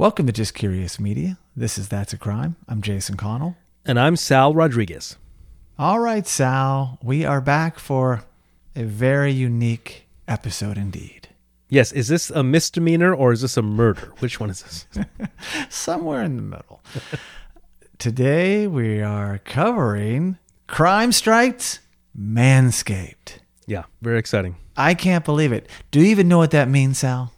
Welcome 0.00 0.24
to 0.28 0.32
Just 0.32 0.54
Curious 0.54 0.98
Media. 0.98 1.36
This 1.54 1.76
is 1.76 1.90
That's 1.90 2.14
a 2.14 2.16
Crime. 2.16 2.56
I'm 2.66 2.80
Jason 2.80 3.18
Connell. 3.18 3.58
And 3.84 4.00
I'm 4.00 4.16
Sal 4.16 4.54
Rodriguez. 4.54 5.16
All 5.78 6.00
right, 6.00 6.26
Sal, 6.26 6.98
we 7.02 7.26
are 7.26 7.42
back 7.42 7.78
for 7.78 8.24
a 8.74 8.84
very 8.84 9.30
unique 9.30 10.06
episode 10.26 10.78
indeed. 10.78 11.28
Yes, 11.68 11.92
is 11.92 12.08
this 12.08 12.30
a 12.30 12.42
misdemeanor 12.42 13.14
or 13.14 13.30
is 13.30 13.42
this 13.42 13.58
a 13.58 13.62
murder? 13.62 14.14
Which 14.20 14.40
one 14.40 14.48
is 14.48 14.62
this? 14.62 14.86
Somewhere 15.68 16.22
in 16.22 16.36
the 16.36 16.42
middle. 16.44 16.80
Today 17.98 18.66
we 18.66 19.02
are 19.02 19.36
covering 19.44 20.38
Crime 20.66 21.12
Strikes 21.12 21.80
Manscaped. 22.18 23.40
Yeah, 23.66 23.82
very 24.00 24.18
exciting. 24.18 24.56
I 24.78 24.94
can't 24.94 25.26
believe 25.26 25.52
it. 25.52 25.68
Do 25.90 26.00
you 26.00 26.06
even 26.06 26.26
know 26.26 26.38
what 26.38 26.52
that 26.52 26.70
means, 26.70 26.96
Sal? 26.96 27.34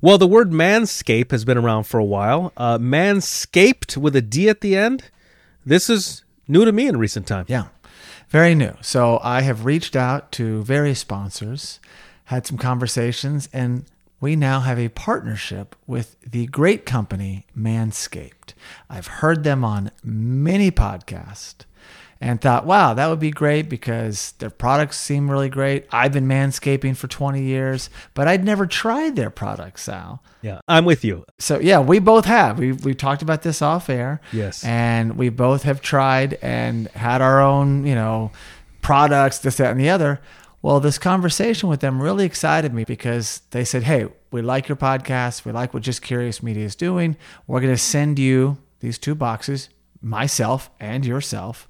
Well, 0.00 0.18
the 0.18 0.26
word 0.26 0.50
manscape 0.50 1.30
has 1.30 1.44
been 1.44 1.58
around 1.58 1.84
for 1.84 1.98
a 1.98 2.04
while. 2.04 2.52
Uh, 2.56 2.78
manscaped 2.78 3.96
with 3.96 4.16
a 4.16 4.22
D 4.22 4.48
at 4.48 4.60
the 4.60 4.76
end. 4.76 5.04
This 5.64 5.90
is 5.90 6.24
new 6.46 6.64
to 6.64 6.72
me 6.72 6.86
in 6.86 6.96
recent 6.96 7.26
time. 7.26 7.44
Yeah, 7.48 7.68
very 8.28 8.54
new. 8.54 8.74
So 8.80 9.20
I 9.22 9.42
have 9.42 9.64
reached 9.64 9.96
out 9.96 10.32
to 10.32 10.62
various 10.64 11.00
sponsors, 11.00 11.80
had 12.24 12.46
some 12.46 12.58
conversations, 12.58 13.48
and 13.52 13.84
we 14.20 14.34
now 14.34 14.60
have 14.60 14.78
a 14.78 14.88
partnership 14.88 15.76
with 15.86 16.16
the 16.22 16.46
great 16.46 16.84
company 16.84 17.46
Manscaped. 17.56 18.54
I've 18.90 19.06
heard 19.06 19.44
them 19.44 19.64
on 19.64 19.92
many 20.02 20.70
podcasts 20.70 21.64
and 22.20 22.40
thought, 22.40 22.66
wow, 22.66 22.94
that 22.94 23.08
would 23.08 23.20
be 23.20 23.30
great 23.30 23.68
because 23.68 24.32
their 24.38 24.50
products 24.50 24.98
seem 24.98 25.30
really 25.30 25.48
great. 25.48 25.86
I've 25.92 26.12
been 26.12 26.26
manscaping 26.26 26.96
for 26.96 27.06
20 27.06 27.42
years, 27.42 27.90
but 28.14 28.26
I'd 28.26 28.44
never 28.44 28.66
tried 28.66 29.14
their 29.14 29.30
products, 29.30 29.84
Sal. 29.84 30.22
Yeah, 30.42 30.60
I'm 30.66 30.84
with 30.84 31.04
you. 31.04 31.24
So 31.38 31.58
yeah, 31.60 31.80
we 31.80 31.98
both 31.98 32.24
have. 32.24 32.58
We 32.58 32.72
we 32.72 32.94
talked 32.94 33.22
about 33.22 33.42
this 33.42 33.62
off 33.62 33.88
air. 33.88 34.20
Yes. 34.32 34.64
And 34.64 35.16
we 35.16 35.28
both 35.28 35.64
have 35.64 35.80
tried 35.80 36.34
and 36.42 36.88
had 36.88 37.22
our 37.22 37.40
own, 37.40 37.86
you 37.86 37.94
know, 37.94 38.32
products, 38.82 39.38
this, 39.38 39.56
that, 39.56 39.70
and 39.70 39.80
the 39.80 39.90
other. 39.90 40.20
Well, 40.60 40.80
this 40.80 40.98
conversation 40.98 41.68
with 41.68 41.80
them 41.80 42.02
really 42.02 42.24
excited 42.24 42.74
me 42.74 42.84
because 42.84 43.42
they 43.50 43.64
said, 43.64 43.84
Hey, 43.84 44.06
we 44.30 44.42
like 44.42 44.68
your 44.68 44.76
podcast. 44.76 45.44
We 45.44 45.52
like 45.52 45.72
what 45.72 45.82
Just 45.82 46.02
Curious 46.02 46.42
Media 46.42 46.64
is 46.64 46.74
doing. 46.74 47.16
We're 47.46 47.60
going 47.60 47.72
to 47.72 47.78
send 47.78 48.18
you 48.18 48.58
these 48.80 48.98
two 48.98 49.14
boxes, 49.14 49.68
myself 50.00 50.70
and 50.80 51.04
yourself. 51.04 51.66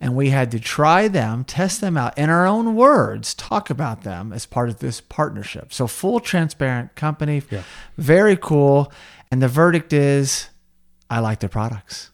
And 0.00 0.16
we 0.16 0.30
had 0.30 0.50
to 0.50 0.58
try 0.60 1.06
them, 1.08 1.44
test 1.44 1.80
them 1.80 1.96
out, 1.96 2.16
in 2.18 2.28
our 2.28 2.44
own 2.46 2.74
words, 2.74 3.34
talk 3.34 3.70
about 3.70 4.02
them 4.02 4.32
as 4.32 4.46
part 4.46 4.68
of 4.68 4.78
this 4.80 5.00
partnership. 5.00 5.72
So, 5.72 5.86
full 5.86 6.18
transparent 6.18 6.94
company, 6.96 7.42
Yeah. 7.50 7.62
very 7.96 8.36
cool. 8.36 8.92
And 9.30 9.40
the 9.40 9.48
verdict 9.48 9.92
is 9.92 10.48
I 11.08 11.20
like 11.20 11.38
their 11.40 11.48
products. 11.48 12.10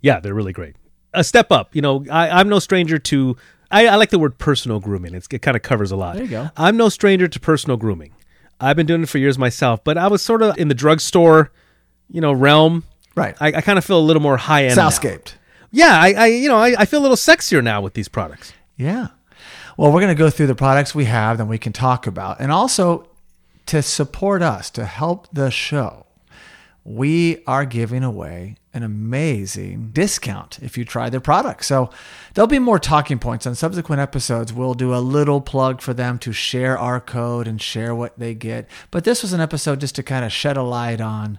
Yeah, 0.00 0.20
they're 0.20 0.34
really 0.34 0.52
great. 0.52 0.76
A 1.14 1.24
step 1.24 1.50
up. 1.50 1.74
You 1.74 1.82
know, 1.82 2.04
I, 2.10 2.28
I'm 2.30 2.48
no 2.48 2.58
stranger 2.58 2.98
to. 2.98 3.36
I, 3.70 3.86
I 3.88 3.96
like 3.96 4.10
the 4.10 4.18
word 4.18 4.38
personal 4.38 4.80
grooming. 4.80 5.14
It's, 5.14 5.26
it 5.30 5.40
kind 5.42 5.56
of 5.56 5.62
covers 5.62 5.90
a 5.90 5.96
lot. 5.96 6.14
There 6.14 6.24
you 6.24 6.30
go. 6.30 6.50
I'm 6.56 6.76
no 6.76 6.88
stranger 6.88 7.26
to 7.28 7.40
personal 7.40 7.76
grooming. 7.76 8.12
I've 8.60 8.76
been 8.76 8.86
doing 8.86 9.02
it 9.02 9.08
for 9.08 9.18
years 9.18 9.36
myself, 9.38 9.82
but 9.82 9.98
I 9.98 10.06
was 10.08 10.22
sort 10.22 10.42
of 10.42 10.56
in 10.58 10.68
the 10.68 10.74
drugstore, 10.74 11.50
you 12.08 12.20
know, 12.20 12.32
realm. 12.32 12.84
Right. 13.14 13.36
I, 13.40 13.48
I 13.48 13.60
kind 13.60 13.78
of 13.78 13.84
feel 13.84 13.98
a 13.98 14.00
little 14.00 14.22
more 14.22 14.36
high 14.36 14.64
end. 14.64 14.74
now. 14.76 14.88
Yeah, 15.70 16.00
I, 16.00 16.12
I 16.12 16.26
you 16.26 16.48
know, 16.48 16.56
I, 16.56 16.74
I 16.78 16.84
feel 16.84 17.00
a 17.00 17.02
little 17.02 17.16
sexier 17.16 17.62
now 17.62 17.80
with 17.80 17.94
these 17.94 18.08
products. 18.08 18.52
Yeah. 18.76 19.08
Well, 19.76 19.90
we're 19.92 20.00
going 20.00 20.14
to 20.14 20.18
go 20.18 20.30
through 20.30 20.48
the 20.48 20.54
products 20.54 20.94
we 20.94 21.06
have 21.06 21.38
then 21.38 21.48
we 21.48 21.58
can 21.58 21.72
talk 21.72 22.06
about. 22.06 22.40
And 22.40 22.52
also 22.52 23.08
to 23.66 23.82
support 23.82 24.42
us, 24.42 24.70
to 24.70 24.84
help 24.84 25.28
the 25.32 25.50
show, 25.50 26.06
we 26.84 27.42
are 27.46 27.64
giving 27.64 28.02
away 28.02 28.56
an 28.74 28.82
amazing 28.82 29.90
discount 29.92 30.58
if 30.62 30.76
you 30.76 30.84
try 30.84 31.08
their 31.10 31.20
product. 31.20 31.64
So 31.64 31.90
there'll 32.34 32.48
be 32.48 32.58
more 32.58 32.78
talking 32.78 33.18
points 33.18 33.46
on 33.46 33.54
subsequent 33.54 34.00
episodes. 34.00 34.52
We'll 34.52 34.74
do 34.74 34.94
a 34.94 34.98
little 34.98 35.40
plug 35.40 35.80
for 35.80 35.94
them 35.94 36.18
to 36.20 36.32
share 36.32 36.78
our 36.78 37.00
code 37.00 37.46
and 37.46 37.60
share 37.60 37.94
what 37.94 38.18
they 38.18 38.34
get. 38.34 38.68
But 38.90 39.04
this 39.04 39.22
was 39.22 39.32
an 39.32 39.40
episode 39.40 39.80
just 39.80 39.94
to 39.96 40.02
kind 40.02 40.24
of 40.24 40.32
shed 40.32 40.56
a 40.56 40.62
light 40.62 41.00
on 41.00 41.38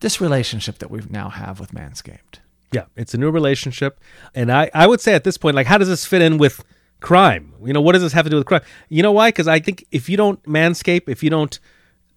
this 0.00 0.20
relationship 0.20 0.78
that 0.78 0.90
we 0.90 1.00
now 1.10 1.28
have 1.28 1.60
with 1.60 1.72
Manscaped. 1.72 2.40
Yeah, 2.72 2.84
it's 2.96 3.14
a 3.14 3.18
new 3.18 3.30
relationship. 3.30 4.00
And 4.34 4.50
I, 4.52 4.70
I 4.74 4.86
would 4.86 5.00
say 5.00 5.14
at 5.14 5.24
this 5.24 5.38
point, 5.38 5.56
like, 5.56 5.66
how 5.66 5.78
does 5.78 5.88
this 5.88 6.04
fit 6.04 6.20
in 6.20 6.36
with 6.38 6.64
crime? 7.00 7.54
You 7.64 7.72
know, 7.72 7.80
what 7.80 7.92
does 7.92 8.02
this 8.02 8.12
have 8.12 8.24
to 8.24 8.30
do 8.30 8.36
with 8.36 8.46
crime? 8.46 8.62
You 8.88 9.02
know 9.02 9.12
why? 9.12 9.28
Because 9.28 9.48
I 9.48 9.60
think 9.60 9.86
if 9.90 10.08
you 10.08 10.16
don't 10.16 10.42
manscape, 10.44 11.08
if 11.08 11.22
you 11.22 11.30
don't 11.30 11.58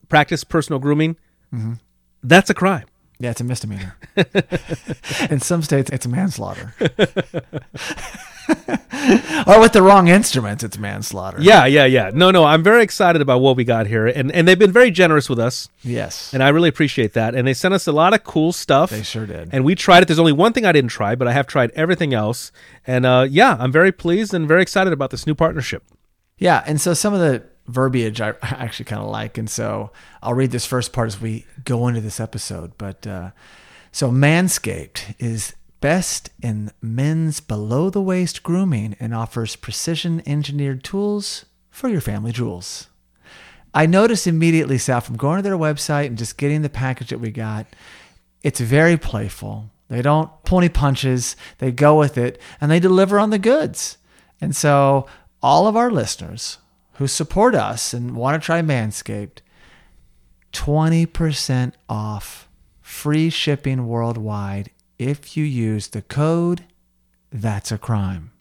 practice 0.09 0.43
personal 0.43 0.79
grooming, 0.79 1.15
mm-hmm. 1.53 1.73
that's 2.23 2.49
a 2.49 2.53
crime. 2.53 2.85
Yeah, 3.19 3.31
it's 3.31 3.41
a 3.41 3.43
misdemeanor. 3.43 3.97
In 5.29 5.41
some 5.41 5.61
states, 5.61 5.89
it's 5.91 6.07
manslaughter. 6.07 6.73
or 9.45 9.59
with 9.59 9.73
the 9.73 9.81
wrong 9.81 10.07
instruments, 10.07 10.63
it's 10.63 10.77
manslaughter. 10.77 11.37
Yeah, 11.41 11.65
yeah, 11.65 11.83
yeah. 11.83 12.11
No, 12.13 12.31
no, 12.31 12.45
I'm 12.45 12.63
very 12.63 12.81
excited 12.81 13.21
about 13.21 13.41
what 13.41 13.57
we 13.57 13.65
got 13.65 13.87
here. 13.87 14.07
And, 14.07 14.31
and 14.31 14.47
they've 14.47 14.57
been 14.57 14.71
very 14.71 14.89
generous 14.89 15.29
with 15.29 15.37
us. 15.37 15.67
Yes. 15.83 16.33
And 16.33 16.41
I 16.41 16.47
really 16.47 16.69
appreciate 16.69 17.11
that. 17.13 17.35
And 17.35 17.45
they 17.45 17.53
sent 17.53 17.73
us 17.73 17.87
a 17.87 17.91
lot 17.91 18.13
of 18.13 18.23
cool 18.23 18.53
stuff. 18.53 18.91
They 18.91 19.03
sure 19.03 19.25
did. 19.25 19.49
And 19.51 19.65
we 19.65 19.75
tried 19.75 20.01
it. 20.03 20.05
There's 20.07 20.19
only 20.19 20.31
one 20.31 20.53
thing 20.53 20.65
I 20.65 20.71
didn't 20.71 20.91
try, 20.91 21.15
but 21.15 21.27
I 21.27 21.33
have 21.33 21.45
tried 21.45 21.71
everything 21.71 22.13
else. 22.13 22.53
And 22.87 23.05
uh, 23.05 23.27
yeah, 23.29 23.57
I'm 23.59 23.73
very 23.73 23.91
pleased 23.91 24.33
and 24.33 24.47
very 24.47 24.61
excited 24.61 24.93
about 24.93 25.09
this 25.09 25.27
new 25.27 25.35
partnership. 25.35 25.83
Yeah, 26.37 26.63
and 26.65 26.79
so 26.79 26.93
some 26.93 27.13
of 27.13 27.19
the 27.19 27.43
verbiage 27.69 28.19
I 28.21 28.29
actually 28.41 28.85
kind 28.85 29.01
of 29.01 29.09
like, 29.09 29.37
and 29.37 29.49
so 29.49 29.91
I'll 30.21 30.33
read 30.33 30.51
this 30.51 30.65
first 30.65 30.93
part 30.93 31.07
as 31.07 31.21
we 31.21 31.45
go 31.63 31.87
into 31.87 32.01
this 32.01 32.19
episode. 32.19 32.77
But 32.77 33.05
uh, 33.07 33.31
so 33.91 34.11
Manscaped 34.11 35.15
is 35.19 35.53
best 35.81 36.29
in 36.41 36.71
men's 36.81 37.39
below 37.39 37.89
the 37.89 38.01
waist 38.01 38.43
grooming 38.43 38.95
and 38.99 39.13
offers 39.13 39.55
precision 39.55 40.21
engineered 40.25 40.83
tools 40.83 41.45
for 41.69 41.87
your 41.87 42.01
family 42.01 42.31
jewels. 42.31 42.87
I 43.73 43.85
noticed 43.85 44.27
immediately, 44.27 44.77
Sal, 44.77 45.01
from 45.01 45.17
going 45.17 45.37
to 45.37 45.43
their 45.43 45.57
website 45.57 46.07
and 46.07 46.17
just 46.17 46.37
getting 46.37 46.63
the 46.63 46.69
package 46.69 47.09
that 47.09 47.19
we 47.19 47.31
got, 47.31 47.67
it's 48.41 48.59
very 48.59 48.97
playful. 48.97 49.69
They 49.89 50.01
don't 50.01 50.29
pull 50.43 50.59
any 50.59 50.69
punches, 50.69 51.35
they 51.59 51.71
go 51.71 51.97
with 51.97 52.17
it, 52.17 52.39
and 52.59 52.69
they 52.69 52.79
deliver 52.79 53.19
on 53.19 53.29
the 53.29 53.39
goods. 53.39 53.97
And 54.41 54.55
so, 54.55 55.07
all 55.41 55.67
of 55.67 55.75
our 55.75 55.89
listeners 55.89 56.58
who 56.99 57.07
support 57.07 57.55
us 57.55 57.93
and 57.93 58.13
want 58.15 58.39
to 58.41 58.45
try 58.45 58.61
Manscaped, 58.61 59.39
20% 60.51 61.73
off 61.87 62.49
free 62.81 63.29
shipping 63.29 63.87
worldwide 63.87 64.69
if 64.97 65.37
you 65.37 65.45
use 65.45 65.87
the 65.87 66.01
code 66.01 66.65
That's 67.31 67.71
a 67.71 67.77
Crime. 67.77 68.31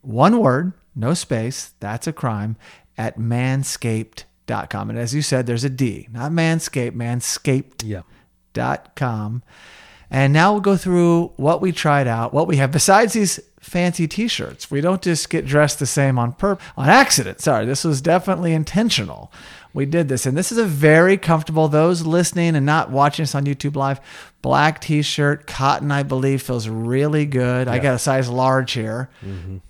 One 0.00 0.38
word, 0.38 0.72
no 0.96 1.12
space, 1.12 1.72
that's 1.80 2.06
a 2.06 2.12
crime, 2.14 2.56
at 2.96 3.18
manscaped.com. 3.18 4.88
And 4.88 4.98
as 4.98 5.14
you 5.14 5.20
said, 5.20 5.46
there's 5.46 5.64
a 5.64 5.68
D, 5.68 6.08
not 6.10 6.32
manscape, 6.32 6.92
manscaped 6.92 7.82
Yeah. 7.84 8.02
dot 8.54 8.96
com. 8.96 9.42
And 10.10 10.32
now 10.32 10.52
we'll 10.52 10.62
go 10.62 10.76
through 10.78 11.32
what 11.36 11.60
we 11.60 11.72
tried 11.72 12.08
out, 12.08 12.32
what 12.32 12.48
we 12.48 12.56
have 12.56 12.72
besides 12.72 13.12
these 13.12 13.38
fancy 13.60 14.08
t-shirts. 14.08 14.70
We 14.70 14.80
don't 14.80 15.00
just 15.02 15.30
get 15.30 15.46
dressed 15.46 15.78
the 15.78 15.86
same 15.86 16.18
on 16.18 16.32
pur- 16.32 16.58
on 16.76 16.88
accident. 16.88 17.40
Sorry, 17.40 17.64
this 17.66 17.84
was 17.84 18.00
definitely 18.00 18.52
intentional. 18.52 19.30
We 19.72 19.86
did 19.86 20.08
this 20.08 20.26
and 20.26 20.36
this 20.36 20.50
is 20.50 20.58
a 20.58 20.64
very 20.64 21.16
comfortable 21.16 21.68
those 21.68 22.04
listening 22.04 22.56
and 22.56 22.66
not 22.66 22.90
watching 22.90 23.22
us 23.22 23.34
on 23.36 23.44
YouTube 23.44 23.76
live. 23.76 24.00
Black 24.42 24.80
t-shirt, 24.80 25.46
cotton 25.46 25.92
I 25.92 26.02
believe 26.02 26.42
feels 26.42 26.66
really 26.68 27.26
good. 27.26 27.68
I 27.68 27.78
got 27.78 27.94
a 27.94 27.98
size 27.98 28.28
large 28.28 28.72
here. 28.72 29.10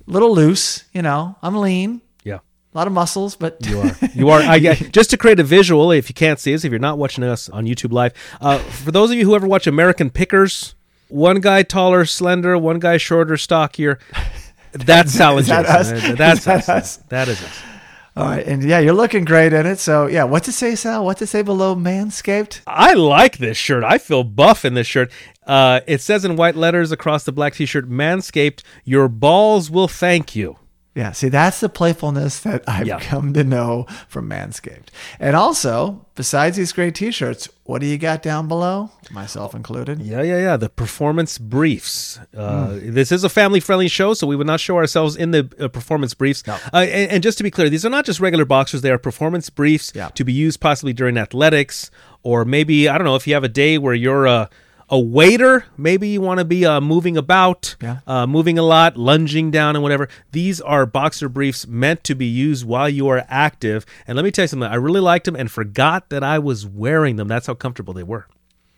Little 0.07 0.35
loose, 0.35 0.85
you 0.95 1.03
know. 1.03 1.37
I'm 1.43 1.57
lean. 1.57 2.01
Yeah. 2.25 2.37
A 2.73 2.79
lot 2.79 2.87
of 2.87 2.93
muscles, 2.93 3.35
but 3.37 3.59
You 3.67 3.81
are. 3.81 3.97
You 4.15 4.29
are. 4.31 4.41
I, 4.41 4.55
I- 4.55 4.75
just 4.75 5.11
to 5.11 5.17
create 5.19 5.41
a 5.41 5.45
visual, 5.45 5.91
if 5.91 6.09
you 6.09 6.15
can't 6.15 6.39
see 6.39 6.55
us, 6.55 6.65
if 6.65 6.71
you're 6.71 6.79
not 6.79 6.97
watching 6.99 7.25
us 7.25 7.49
on 7.49 7.67
YouTube 7.67 7.93
Live, 7.93 8.13
uh, 8.41 8.59
for 8.59 8.93
those 8.93 9.11
of 9.11 9.17
you 9.19 9.25
who 9.25 9.35
ever 9.35 9.47
watch 9.49 9.67
American 9.67 10.09
Pickers, 10.09 10.77
one 11.11 11.41
guy 11.41 11.63
taller, 11.63 12.05
slender, 12.05 12.57
one 12.57 12.79
guy 12.79 12.97
shorter, 12.97 13.37
stockier. 13.37 13.99
That's 14.73 15.13
Sal 15.13 15.39
and 15.39 15.47
that 15.49 15.67
Jason. 15.67 16.13
us? 16.13 16.19
That's 16.19 16.45
that 16.45 16.59
us. 16.59 16.69
us? 16.69 16.97
That 17.09 17.29
is 17.29 17.43
us. 17.43 17.63
All 18.17 18.25
right, 18.25 18.47
and 18.47 18.63
yeah, 18.63 18.81
you're 18.81 18.93
looking 18.95 19.25
great 19.25 19.53
in 19.53 19.67
it. 19.67 19.79
So 19.79 20.07
yeah, 20.07 20.25
what 20.25 20.45
to 20.45 20.53
say, 20.53 20.75
Sal? 20.75 21.05
What 21.05 21.17
to 21.19 21.27
say 21.27 21.43
below 21.43 21.75
Manscaped? 21.75 22.61
I 22.67 22.95
like 22.95 23.39
this 23.39 23.57
shirt. 23.57 23.83
I 23.83 23.99
feel 23.99 24.25
buff 24.25 24.65
in 24.65 24.75
this 24.75 24.87
shirt. 24.87 25.11
Uh, 25.47 25.81
it 25.87 26.01
says 26.01 26.25
in 26.25 26.37
white 26.37 26.55
letters 26.55 26.93
across 26.93 27.25
the 27.25 27.33
black 27.33 27.55
t-shirt, 27.55 27.89
"Manscaped, 27.89 28.63
your 28.85 29.09
balls 29.09 29.71
will 29.71 29.89
thank 29.89 30.37
you." 30.37 30.57
Yeah, 31.01 31.13
see, 31.13 31.31
that's 31.31 31.61
the 31.61 31.71
playfulness 31.71 32.41
that 32.41 32.63
I've 32.69 32.87
Yeah. 32.87 33.01
come 33.01 33.33
to 33.33 33.43
know 33.43 33.87
from 34.07 34.29
Manscaped. 34.29 34.89
And 35.19 35.35
also, 35.35 36.05
besides 36.15 36.59
these 36.59 36.73
great 36.75 36.95
t 36.95 37.11
shirts, 37.11 37.49
what 37.65 37.81
do 37.81 37.87
you 37.87 37.97
got 37.97 38.23
down 38.23 38.49
below? 38.49 38.91
Myself 39.11 39.55
included. 39.55 40.03
Yeah, 40.03 40.21
yeah, 40.21 40.39
yeah. 40.39 40.57
The 40.59 40.69
performance 40.69 41.39
briefs. 41.39 42.21
Uh, 42.37 42.77
This 42.83 43.11
is 43.11 43.25
a 43.25 43.31
family-friendly 43.31 43.89
show, 43.89 44.13
so 44.13 44.27
we 44.27 44.37
would 44.37 44.47
not 44.47 44.61
show 44.61 44.77
ourselves 44.77 45.17
in 45.17 45.31
the 45.31 45.49
uh, 45.59 45.69
performance 45.69 46.13
briefs. 46.13 46.47
No. 46.47 46.55
Uh, 46.75 46.79
and, 46.99 47.11
and 47.13 47.23
just 47.23 47.39
to 47.39 47.45
be 47.45 47.51
clear, 47.51 47.71
these 47.71 47.87
are 47.87 47.91
not 47.91 48.05
just 48.05 48.21
regular 48.21 48.45
boxers; 48.45 48.83
they 48.83 48.91
are 48.91 48.99
performance 48.99 49.49
briefs 49.49 49.93
Yeah. 49.95 50.09
to 50.09 50.23
be 50.25 50.35
used 50.35 50.61
possibly 50.61 50.93
during 50.93 51.17
athletics, 51.17 51.91
or 52.23 52.45
maybe 52.45 52.91
I 52.91 52.99
don't 52.99 53.07
know 53.07 53.17
if 53.17 53.27
you 53.27 53.33
have 53.35 53.45
a 53.45 53.49
day 53.65 53.79
where 53.79 53.95
you're 53.95 54.27
a 54.27 54.51
a 54.91 54.99
waiter. 54.99 55.65
Maybe 55.77 56.09
you 56.09 56.21
want 56.21 56.39
to 56.39 56.45
be 56.45 56.67
uh, 56.67 56.81
moving 56.81 57.17
about, 57.17 57.77
Yeah. 57.81 57.99
uh, 58.07 58.27
moving 58.27 58.59
a 58.59 58.63
lot, 58.63 58.97
lunging 58.97 59.51
down, 59.51 59.77
and 59.77 59.83
whatever. 59.83 60.09
These 60.33 60.61
are 60.61 60.85
boxer 60.85 61.29
briefs 61.29 61.67
meant 61.67 62.03
to 62.05 62.15
be 62.15 62.27
used 62.27 62.67
while 62.67 62.89
you 62.89 63.07
are 63.09 63.25
active. 63.29 63.87
And 64.07 64.17
let 64.17 64.25
me 64.25 64.31
tell 64.31 64.45
you 64.45 64.49
something: 64.49 64.69
I 64.69 64.75
really 64.75 65.01
liked 65.01 65.25
them 65.27 65.37
and 65.37 65.51
forgot 65.51 66.09
that 66.11 66.23
I 66.25 66.39
was 66.39 66.67
wearing 66.67 67.17
them. 67.17 67.29
That's 67.29 67.47
how 67.47 67.55
comfortable 67.55 67.95
they 67.95 68.03
were. 68.03 68.27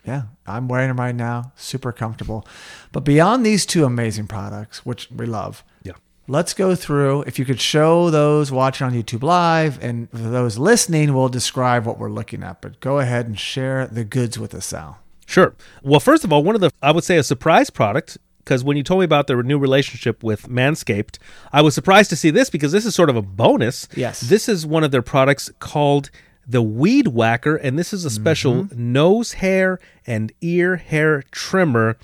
Yeah, 0.05 0.23
I'm 0.45 0.67
wearing 0.67 0.89
them 0.89 0.99
right 0.99 1.15
now. 1.15 1.53
Super 1.55 1.91
comfortable. 1.93 2.45
But 2.91 3.01
beyond 3.05 3.45
these 3.45 3.65
two 3.65 3.85
amazing 3.85 4.27
products, 4.27 4.85
which 4.85 5.09
we 5.09 5.25
love, 5.25 5.63
Yeah. 5.81 5.93
let's 6.27 6.53
go 6.53 6.75
through. 6.75 7.21
If 7.21 7.39
you 7.39 7.45
could 7.45 7.61
show 7.61 8.09
those 8.09 8.51
watching 8.51 8.85
on 8.85 8.93
YouTube 8.93 9.23
Live 9.23 9.81
and 9.81 10.09
those 10.11 10.57
listening, 10.57 11.13
we'll 11.13 11.29
describe 11.29 11.85
what 11.85 11.97
we're 11.99 12.09
looking 12.11 12.43
at. 12.43 12.61
But 12.61 12.81
go 12.81 12.99
ahead 12.99 13.27
and 13.27 13.39
share 13.39 13.87
the 13.87 14.03
goods 14.03 14.37
with 14.37 14.53
us, 14.53 14.65
Sal. 14.65 14.99
Sure. 15.25 15.55
Well, 15.83 15.99
first 15.99 16.23
of 16.23 16.33
all, 16.33 16.43
one 16.43 16.55
of 16.55 16.61
the, 16.61 16.71
I 16.81 16.91
would 16.91 17.03
say 17.03 17.17
a 17.17 17.23
surprise 17.23 17.69
product, 17.69 18.17
because 18.39 18.63
when 18.63 18.75
you 18.75 18.83
told 18.83 18.99
me 18.99 19.05
about 19.05 19.27
their 19.27 19.41
new 19.41 19.57
relationship 19.57 20.23
with 20.23 20.49
Manscaped, 20.49 21.17
I 21.51 21.61
was 21.61 21.73
surprised 21.73 22.09
to 22.09 22.15
see 22.15 22.29
this 22.29 22.49
because 22.49 22.71
this 22.71 22.85
is 22.85 22.93
sort 22.93 23.09
of 23.09 23.15
a 23.15 23.21
bonus. 23.21 23.87
Yes. 23.95 24.19
This 24.21 24.49
is 24.49 24.65
one 24.65 24.83
of 24.83 24.91
their 24.91 25.01
products 25.01 25.49
called 25.59 26.09
the 26.45 26.61
Weed 26.61 27.07
Whacker, 27.07 27.55
and 27.55 27.79
this 27.79 27.93
is 27.93 28.03
a 28.03 28.09
special 28.09 28.65
mm-hmm. 28.65 28.93
nose 28.93 29.33
hair 29.33 29.79
and 30.05 30.31
ear 30.41 30.75
hair 30.75 31.23
trimmer. 31.31 31.97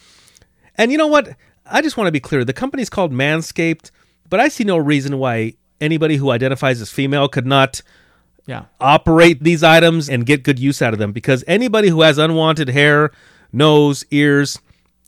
And 0.75 0.91
you 0.91 0.97
know 0.97 1.07
what? 1.07 1.35
I 1.65 1.81
just 1.81 1.97
want 1.97 2.07
to 2.07 2.11
be 2.11 2.21
clear. 2.21 2.45
The 2.45 2.53
company's 2.53 2.89
called 2.89 3.11
Manscaped, 3.11 3.91
but 4.29 4.39
I 4.39 4.47
see 4.47 4.63
no 4.63 4.77
reason 4.77 5.17
why 5.17 5.55
anybody 5.81 6.15
who 6.15 6.31
identifies 6.31 6.81
as 6.81 6.89
female 6.89 7.27
could 7.27 7.45
not 7.45 7.81
Yeah. 8.49 8.65
operate 8.81 9.43
these 9.43 9.61
items 9.61 10.09
and 10.09 10.25
get 10.25 10.41
good 10.41 10.57
use 10.57 10.81
out 10.81 10.91
of 10.93 10.97
them 10.97 11.11
because 11.11 11.43
anybody 11.45 11.89
who 11.89 12.01
has 12.01 12.17
unwanted 12.17 12.69
hair, 12.69 13.11
nose, 13.53 14.03
ears, 14.09 14.57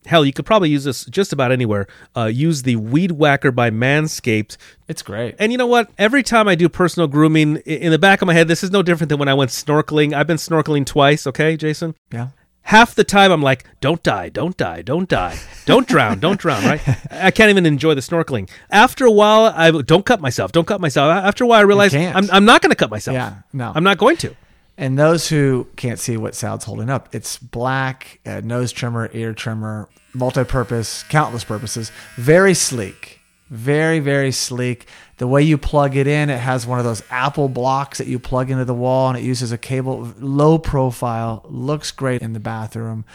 hell, 0.05 0.23
you 0.23 0.31
could 0.31 0.45
probably 0.45 0.69
use 0.69 0.83
this 0.83 1.05
just 1.05 1.33
about 1.33 1.51
anywhere. 1.51 1.88
Uh, 2.15 2.25
use 2.25 2.61
the 2.61 2.75
Weed 2.75 3.13
Whacker 3.13 3.51
by 3.51 3.71
Manscaped. 3.71 4.57
It's 4.88 5.01
great. 5.01 5.35
And 5.39 5.51
you 5.51 5.57
know 5.57 5.65
what? 5.65 5.89
Every 5.97 6.21
time 6.21 6.47
I 6.47 6.53
do 6.53 6.69
personal 6.69 7.07
grooming, 7.07 7.57
in 7.65 7.91
the 7.91 7.97
back 7.97 8.21
of 8.21 8.27
my 8.27 8.33
head, 8.33 8.47
this 8.47 8.63
is 8.63 8.69
no 8.69 8.83
different 8.83 9.09
than 9.09 9.17
when 9.17 9.27
I 9.27 9.33
went 9.33 9.49
snorkeling. 9.49 10.13
I've 10.13 10.27
been 10.27 10.38
snorkeling 10.38 10.85
twice, 10.85 11.25
okay, 11.25 11.57
Jason? 11.57 11.95
Yeah. 12.11 12.27
Half 12.63 12.96
the 12.96 13.04
time 13.04 13.31
I'm 13.31 13.42
like, 13.42 13.66
don't 13.80 14.02
die, 14.04 14.30
don't 14.30 14.56
die, 14.58 14.81
don't 14.81 15.08
die, 15.08 15.38
don't 15.66 15.88
drown, 15.88 16.19
don't 16.19 16.40
drown, 16.40 16.63
right? 16.63 16.81
I 17.12 17.31
can't 17.31 17.50
even 17.50 17.66
enjoy 17.66 17.94
the 17.94 18.02
snorkeling. 18.02 18.50
After 18.69 19.06
a 19.06 19.12
while, 19.12 19.54
I 19.56 19.72
don't 19.72 20.06
cut 20.06 20.22
myself, 20.22 20.52
don't 20.52 20.68
cut 20.68 20.81
myself. 20.81 21.12
After 21.12 21.44
a 21.44 21.48
while, 21.48 21.60
I 21.60 21.63
realize. 21.63 21.94
I'm, 21.96 22.30
I'm 22.31 22.46
not 22.46 22.62
going 22.62 22.72
to 22.72 22.75
cut 22.75 22.92
myself. 22.92 23.16
Yeah, 23.16 23.36
no. 23.54 23.72
I'm 23.74 23.84
not 23.84 23.98
going 23.98 24.18
to. 24.18 24.36
And 24.78 24.98
those 24.98 25.30
who 25.30 25.68
can't 25.75 26.00
see 26.00 26.18
what 26.18 26.34
Sal's 26.34 26.63
holding 26.63 26.90
up, 26.90 27.13
it's 27.13 27.38
black, 27.38 28.19
uh, 28.25 28.42
nose 28.44 28.72
trimmer, 28.72 29.10
ear 29.13 29.34
trimmer, 29.34 29.90
multi-purpose, 30.13 31.04
countless 31.04 31.44
purposes. 31.44 31.92
Very 32.16 32.54
sleek, 32.54 33.20
very 33.51 34.00
very 34.00 34.31
sleek. 34.31 34.88
The 35.18 35.27
way 35.27 35.44
you 35.44 35.59
plug 35.59 35.95
it 35.95 36.07
in, 36.07 36.31
it 36.31 36.39
has 36.39 36.65
one 36.65 36.80
of 36.80 36.86
those 36.86 37.03
Apple 37.12 37.48
blocks 37.48 38.00
that 38.00 38.07
you 38.07 38.18
plug 38.18 38.50
into 38.50 38.65
the 38.65 38.74
wall, 38.74 39.09
and 39.09 39.19
it 39.19 39.24
uses 39.24 39.51
a 39.51 39.57
cable. 39.57 40.12
Low 40.19 40.57
profile, 40.57 41.45
looks 41.48 41.92
great 41.92 42.24
in 42.24 42.33
the 42.33 42.39
bathroom. 42.39 43.06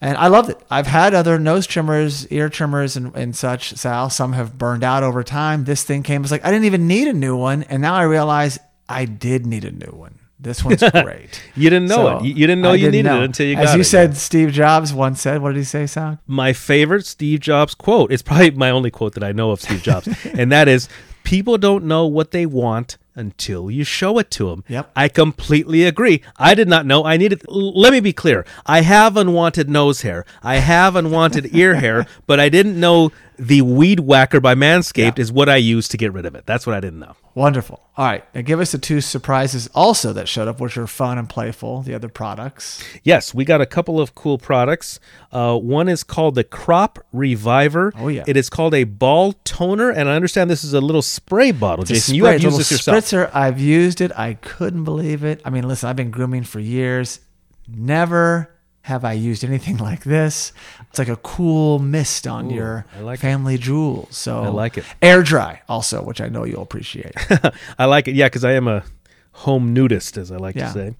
And 0.00 0.16
I 0.16 0.26
loved 0.26 0.50
it. 0.50 0.58
I've 0.68 0.88
had 0.88 1.14
other 1.14 1.38
nose 1.38 1.68
trimmers, 1.68 2.26
ear 2.32 2.48
trimmers, 2.48 2.96
and, 2.96 3.14
and 3.14 3.36
such, 3.36 3.74
Sal. 3.74 4.10
Some 4.10 4.32
have 4.32 4.58
burned 4.58 4.82
out 4.82 5.04
over 5.04 5.22
time. 5.22 5.62
This 5.62 5.84
thing 5.84 6.02
came, 6.02 6.22
it's 6.22 6.32
like, 6.32 6.44
I 6.44 6.50
didn't 6.50 6.64
even 6.64 6.88
need 6.88 7.06
a 7.06 7.12
new 7.12 7.36
one. 7.36 7.62
And 7.62 7.80
now 7.80 7.94
I 7.94 8.02
realize 8.02 8.58
I 8.88 9.04
did 9.04 9.46
need 9.46 9.64
a 9.64 9.70
new 9.70 9.92
one. 9.92 10.18
This 10.42 10.64
one's 10.64 10.82
great. 10.90 11.40
You 11.54 11.70
didn't 11.70 11.88
know 11.88 11.96
So, 11.96 12.18
it. 12.18 12.24
You, 12.24 12.34
you 12.34 12.46
didn't 12.46 12.62
know 12.62 12.70
I 12.72 12.74
you 12.74 12.90
didn't 12.90 12.92
needed 12.92 13.08
know. 13.08 13.20
it 13.22 13.24
until 13.26 13.46
you 13.46 13.54
got 13.54 13.62
it. 13.62 13.68
As 13.68 13.74
you 13.74 13.80
it. 13.82 13.84
said, 13.84 14.16
Steve 14.16 14.50
Jobs 14.52 14.92
once 14.92 15.20
said, 15.20 15.40
what 15.40 15.50
did 15.50 15.58
he 15.58 15.64
say, 15.64 15.86
Sal? 15.86 16.18
my 16.26 16.52
favorite 16.52 17.06
Steve 17.06 17.40
Jobs 17.40 17.74
quote. 17.74 18.12
It's 18.12 18.22
probably 18.22 18.50
my 18.50 18.70
only 18.70 18.90
quote 18.90 19.14
that 19.14 19.22
I 19.24 19.32
know 19.32 19.52
of 19.52 19.60
Steve 19.60 19.82
Jobs, 19.82 20.08
and 20.36 20.50
that 20.50 20.66
is, 20.68 20.88
"People 21.24 21.58
don't 21.58 21.84
know 21.84 22.06
what 22.06 22.32
they 22.32 22.44
want 22.46 22.98
until 23.14 23.70
you 23.70 23.84
show 23.84 24.18
it 24.18 24.30
to 24.32 24.48
them." 24.50 24.64
Yep. 24.68 24.90
I 24.96 25.08
completely 25.08 25.84
agree. 25.84 26.22
I 26.36 26.54
did 26.54 26.68
not 26.68 26.86
know 26.86 27.04
I 27.04 27.16
needed. 27.16 27.42
Let 27.48 27.92
me 27.92 28.00
be 28.00 28.12
clear. 28.12 28.44
I 28.66 28.80
have 28.82 29.16
unwanted 29.16 29.68
nose 29.70 30.02
hair. 30.02 30.24
I 30.42 30.56
have 30.56 30.96
unwanted 30.96 31.54
ear 31.54 31.76
hair, 31.76 32.06
but 32.26 32.40
I 32.40 32.48
didn't 32.48 32.78
know 32.80 33.12
the 33.38 33.62
Weed 33.62 34.00
Whacker 34.00 34.40
by 34.40 34.54
Manscaped 34.54 35.18
is 35.18 35.32
what 35.32 35.48
I 35.48 35.56
use 35.56 35.88
to 35.88 35.96
get 35.96 36.12
rid 36.12 36.26
of 36.26 36.34
it. 36.34 36.46
That's 36.46 36.66
what 36.66 36.76
I 36.76 36.80
didn't 36.80 37.00
know. 37.00 37.16
Wonderful. 37.34 37.82
All 37.96 38.04
right. 38.04 38.24
Now 38.34 38.42
give 38.42 38.60
us 38.60 38.72
the 38.72 38.78
two 38.78 39.00
surprises 39.00 39.68
also 39.74 40.12
that 40.12 40.28
showed 40.28 40.48
up, 40.48 40.60
which 40.60 40.76
are 40.76 40.86
fun 40.86 41.16
and 41.18 41.28
playful, 41.28 41.82
the 41.82 41.94
other 41.94 42.08
products. 42.08 42.84
Yes, 43.02 43.32
we 43.32 43.44
got 43.44 43.60
a 43.60 43.66
couple 43.66 44.00
of 44.00 44.14
cool 44.14 44.36
products. 44.36 45.00
Uh, 45.32 45.56
one 45.58 45.88
is 45.88 46.04
called 46.04 46.34
the 46.34 46.44
Crop 46.44 46.98
Reviver. 47.12 47.92
Oh, 47.96 48.08
yeah. 48.08 48.24
It 48.26 48.36
is 48.36 48.50
called 48.50 48.74
a 48.74 48.84
ball 48.84 49.32
toner, 49.44 49.90
and 49.90 50.08
I 50.08 50.14
understand 50.14 50.50
this 50.50 50.64
is 50.64 50.74
a 50.74 50.80
little 50.80 51.02
spray 51.02 51.52
bottle. 51.52 51.82
It's 51.82 51.90
Jason, 51.90 52.16
you 52.16 52.24
spray, 52.24 52.32
have 52.32 52.42
used 52.42 52.58
this 52.58 52.70
yourself. 52.70 52.98
Spritzer. 52.98 53.30
I've 53.34 53.58
used 53.58 54.00
it. 54.02 54.12
I 54.16 54.34
couldn't 54.34 54.84
believe 54.84 55.24
it. 55.24 55.40
I 55.44 55.50
mean, 55.50 55.66
listen, 55.66 55.88
I've 55.88 55.96
been 55.96 56.10
grooming 56.10 56.44
for 56.44 56.60
years. 56.60 57.20
Never 57.66 58.54
have 58.82 59.04
I 59.04 59.12
used 59.12 59.44
anything 59.44 59.76
like 59.90 60.04
this. 60.04 60.52
It's 60.90 60.98
like 60.98 61.08
a 61.08 61.16
cool 61.16 61.78
mist 61.78 62.26
on 62.26 62.50
your 62.50 62.84
I 62.96 63.00
like 63.00 63.18
it. 63.18 63.22
family 63.22 63.58
jewels. 63.58 64.16
So 64.16 64.42
I 64.42 64.48
like 64.48 64.78
it. 64.78 64.84
Air 65.00 65.22
dry 65.22 65.62
also, 65.68 66.02
which 66.02 66.20
I 66.20 66.28
know 66.28 66.44
you'll 66.44 66.62
appreciate. 66.62 67.12
I 67.78 67.84
like 67.86 68.08
it, 68.08 68.14
yeah, 68.14 68.26
because 68.26 68.44
I 68.44 68.52
am 68.52 68.66
a 68.68 68.84
home 69.32 69.72
nudist, 69.72 70.16
as 70.18 70.30
I 70.32 70.36
like 70.36 70.56
Yeah. 70.56 70.66
to 70.66 70.72
say. 70.72 70.94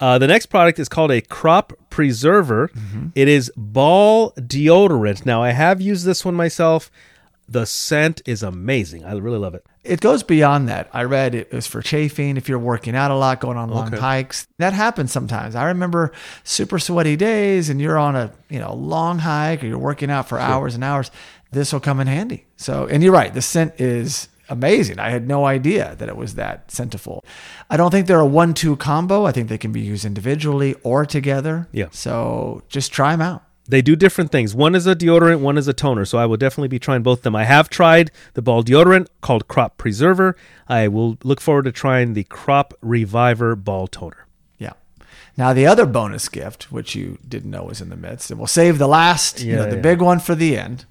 Uh, 0.00 0.18
the 0.18 0.26
next 0.26 0.46
product 0.46 0.78
is 0.78 0.88
called 0.88 1.10
a 1.10 1.20
crop 1.20 1.72
preserver. 1.88 2.68
Mm-hmm. 2.68 3.06
It 3.14 3.28
is 3.28 3.50
ball 3.56 4.32
deodorant. 4.32 5.24
Now, 5.24 5.42
I 5.42 5.50
have 5.50 5.80
used 5.80 6.04
this 6.04 6.24
one 6.24 6.34
myself. 6.34 6.90
The 7.48 7.66
scent 7.66 8.22
is 8.26 8.42
amazing. 8.42 9.04
I 9.04 9.12
really 9.12 9.38
love 9.38 9.54
it. 9.54 9.64
it 9.84 10.00
goes 10.00 10.22
beyond 10.22 10.66
that. 10.68 10.88
I 10.94 11.02
read 11.04 11.34
it 11.34 11.52
was 11.52 11.66
for 11.66 11.82
chafing 11.82 12.36
if 12.38 12.48
you're 12.48 12.58
working 12.58 12.96
out 12.96 13.10
a 13.10 13.14
lot, 13.16 13.40
going 13.40 13.58
on 13.58 13.68
long 13.68 13.88
Okay. 13.88 13.98
hikes. 13.98 14.46
That 14.58 14.72
happens 14.72 15.12
sometimes. 15.12 15.54
I 15.54 15.66
remember 15.66 16.12
super 16.42 16.78
sweaty 16.78 17.16
days 17.16 17.68
and 17.68 17.80
you're 17.82 17.98
on 17.98 18.16
a, 18.16 18.32
you 18.48 18.58
know, 18.58 18.74
long 18.74 19.18
hike 19.18 19.62
or 19.62 19.66
you're 19.66 19.78
working 19.78 20.10
out 20.10 20.26
for 20.28 20.38
hours 20.38 20.74
and 20.74 20.82
hours. 20.82 21.10
This 21.52 21.70
will 21.72 21.80
come 21.80 22.00
in 22.00 22.06
handy. 22.06 22.46
So, 22.56 22.86
and 22.86 23.02
you're 23.02 23.12
right, 23.12 23.32
the 23.34 23.42
scent 23.42 23.78
is 23.78 24.28
amazing. 24.48 24.98
I 24.98 25.10
had 25.10 25.28
no 25.28 25.44
idea 25.44 25.94
that 25.98 26.08
it 26.08 26.16
was 26.16 26.34
that 26.36 26.70
scentful. 26.72 27.22
I 27.70 27.76
don't 27.76 27.90
think 27.90 28.06
they're 28.06 28.20
a 28.20 28.26
one-two 28.26 28.76
combo. 28.76 29.24
I 29.26 29.32
think 29.32 29.48
they 29.50 29.58
can 29.58 29.70
be 29.72 29.80
used 29.82 30.04
individually 30.06 30.74
or 30.82 31.04
together. 31.06 31.68
Yeah. 31.72 31.88
So, 31.92 32.62
just 32.68 32.90
try 32.92 33.12
them 33.12 33.20
out. 33.20 33.42
They 33.66 33.80
do 33.80 33.96
different 33.96 34.30
things. 34.30 34.54
One 34.54 34.74
is 34.74 34.86
a 34.86 34.94
deodorant, 34.94 35.40
one 35.40 35.56
is 35.56 35.68
a 35.68 35.72
toner. 35.72 36.04
So 36.04 36.18
I 36.18 36.26
will 36.26 36.36
definitely 36.36 36.68
be 36.68 36.78
trying 36.78 37.02
both 37.02 37.20
of 37.20 37.22
them. 37.22 37.36
I 37.36 37.44
have 37.44 37.70
tried 37.70 38.10
the 38.34 38.42
ball 38.42 38.62
deodorant 38.62 39.08
called 39.20 39.48
Crop 39.48 39.78
Preserver. 39.78 40.36
I 40.68 40.88
will 40.88 41.18
look 41.24 41.40
forward 41.40 41.64
to 41.64 41.72
trying 41.72 42.12
the 42.12 42.24
Crop 42.24 42.74
Reviver 42.82 43.56
ball 43.56 43.86
toner. 43.86 44.26
Yeah. 44.58 44.74
Now 45.36 45.52
the 45.52 45.66
other 45.66 45.86
bonus 45.86 46.28
gift, 46.28 46.70
which 46.70 46.94
you 46.94 47.18
didn't 47.26 47.50
know 47.50 47.64
was 47.64 47.80
in 47.80 47.88
the 47.88 47.96
midst, 47.96 48.30
and 48.30 48.38
we'll 48.38 48.46
save 48.46 48.78
the 48.78 48.88
last, 48.88 49.42
you 49.42 49.56
know, 49.56 49.68
the 49.68 49.76
yeah. 49.76 49.82
big 49.82 50.02
one 50.02 50.20
for 50.20 50.34
the 50.34 50.58
end. 50.58 50.84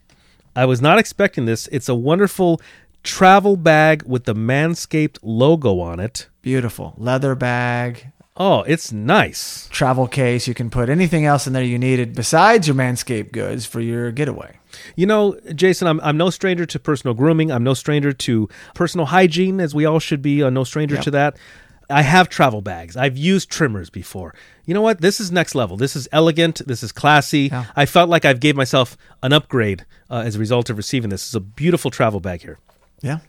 I 0.56 0.66
was 0.66 0.82
not 0.82 1.00
expecting 1.00 1.46
this. 1.46 1.68
It's 1.72 1.90
a 1.90 1.96
wonderful 1.96 2.62
travel 3.04 3.56
bag 3.56 4.04
with 4.04 4.26
the 4.26 4.36
Manscaped 4.36 5.20
logo 5.22 5.80
on 5.80 6.00
it. 6.00 6.28
Beautiful 6.42 6.94
leather 6.98 7.36
bag, 7.36 8.12
Oh, 8.36 8.62
it's 8.64 8.92
nice. 8.92 9.68
travel 9.72 10.08
case. 10.08 10.48
You 10.48 10.56
can 10.56 10.72
put 10.72 10.90
anything 10.90 11.24
else 11.26 11.46
in 11.46 11.54
there 11.54 11.64
you 11.64 11.78
needed 11.78 12.16
besides 12.16 12.68
your 12.68 12.76
Manscaped 12.76 13.32
goods 13.32 13.66
for 13.68 13.80
your 13.80 14.12
getaway. 14.12 14.58
You 14.96 15.06
know, 15.06 15.38
Jason, 15.54 15.88
I'm, 15.88 16.00
I'm 16.02 16.18
no 16.18 16.32
stranger 16.32 16.66
to 16.66 16.80
personal 16.80 17.14
grooming. 17.14 17.52
I'm 17.52 17.64
no 17.64 17.76
stranger 17.76 18.12
to 18.12 18.50
personal 18.74 19.06
hygiene, 19.08 19.60
as 19.60 19.76
we 19.76 19.86
all 19.86 20.00
should 20.00 20.24
be. 20.24 20.42
I'm 20.42 20.54
no 20.56 20.64
stranger 20.64 20.96
Yep. 20.96 21.04
to 21.04 21.12
that. 21.12 21.38
I 21.92 22.02
have 22.02 22.28
travel 22.28 22.62
bags. 22.62 22.98
I've 22.98 23.18
used 23.18 23.52
trimmers 23.52 23.92
before. 23.92 24.34
You 24.66 24.74
know 24.74 24.82
what? 24.82 25.02
This 25.02 25.20
is 25.20 25.32
next 25.32 25.54
level. 25.54 25.78
This 25.78 25.96
is 25.96 26.08
elegant. 26.12 26.62
This 26.66 26.82
is 26.82 26.92
classy. 26.92 27.50
Yeah. 27.52 27.66
I 27.76 27.86
felt 27.86 28.10
like 28.10 28.26
I've 28.26 28.40
gave 28.40 28.56
myself 28.56 28.98
an 29.22 29.32
upgrade 29.32 29.86
uh, 30.10 30.24
as 30.26 30.38
a 30.38 30.40
result 30.40 30.72
of 30.72 30.78
receiving 30.78 31.12
this. 31.12 31.24
It's 31.26 31.36
a 31.36 31.40
beautiful 31.40 31.92
travel 31.92 32.20
bag 32.20 32.42
here. 32.42 32.58
Yeah. 33.02 33.20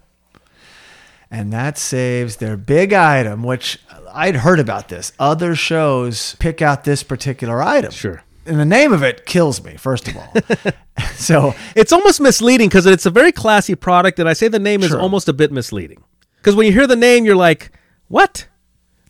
And 1.34 1.52
that 1.52 1.76
saves 1.78 2.36
their 2.36 2.56
big 2.56 2.92
item, 2.92 3.42
which 3.42 3.78
I'd 4.12 4.36
heard 4.36 4.60
about 4.60 4.88
this. 4.88 5.12
Other 5.18 5.54
shows 5.56 6.36
pick 6.38 6.62
out 6.62 6.84
this 6.84 7.02
particular 7.02 7.60
item. 7.62 7.90
Sure. 7.90 8.22
and 8.46 8.60
the 8.60 8.64
name 8.64 8.92
of 8.92 9.02
it 9.02 9.26
kills 9.26 9.64
me. 9.64 9.76
First 9.76 10.06
of 10.08 10.16
all, 10.16 10.32
so 11.16 11.54
It's 11.74 11.92
almost 11.92 12.20
misleading 12.20 12.68
because 12.68 12.86
it's 12.86 13.06
a 13.06 13.10
very 13.10 13.32
classy 13.32 13.74
product, 13.74 14.18
and 14.20 14.28
I 14.28 14.32
say 14.34 14.46
the 14.48 14.58
name 14.60 14.82
is 14.82 14.94
almost 14.94 15.28
a 15.28 15.32
bit 15.32 15.50
misleading. 15.50 16.02
Because 16.36 16.54
when 16.54 16.66
you 16.66 16.72
hear 16.72 16.86
the 16.86 16.94
name, 16.96 17.24
you're 17.24 17.34
like, 17.36 17.72
"What?" 18.08 18.46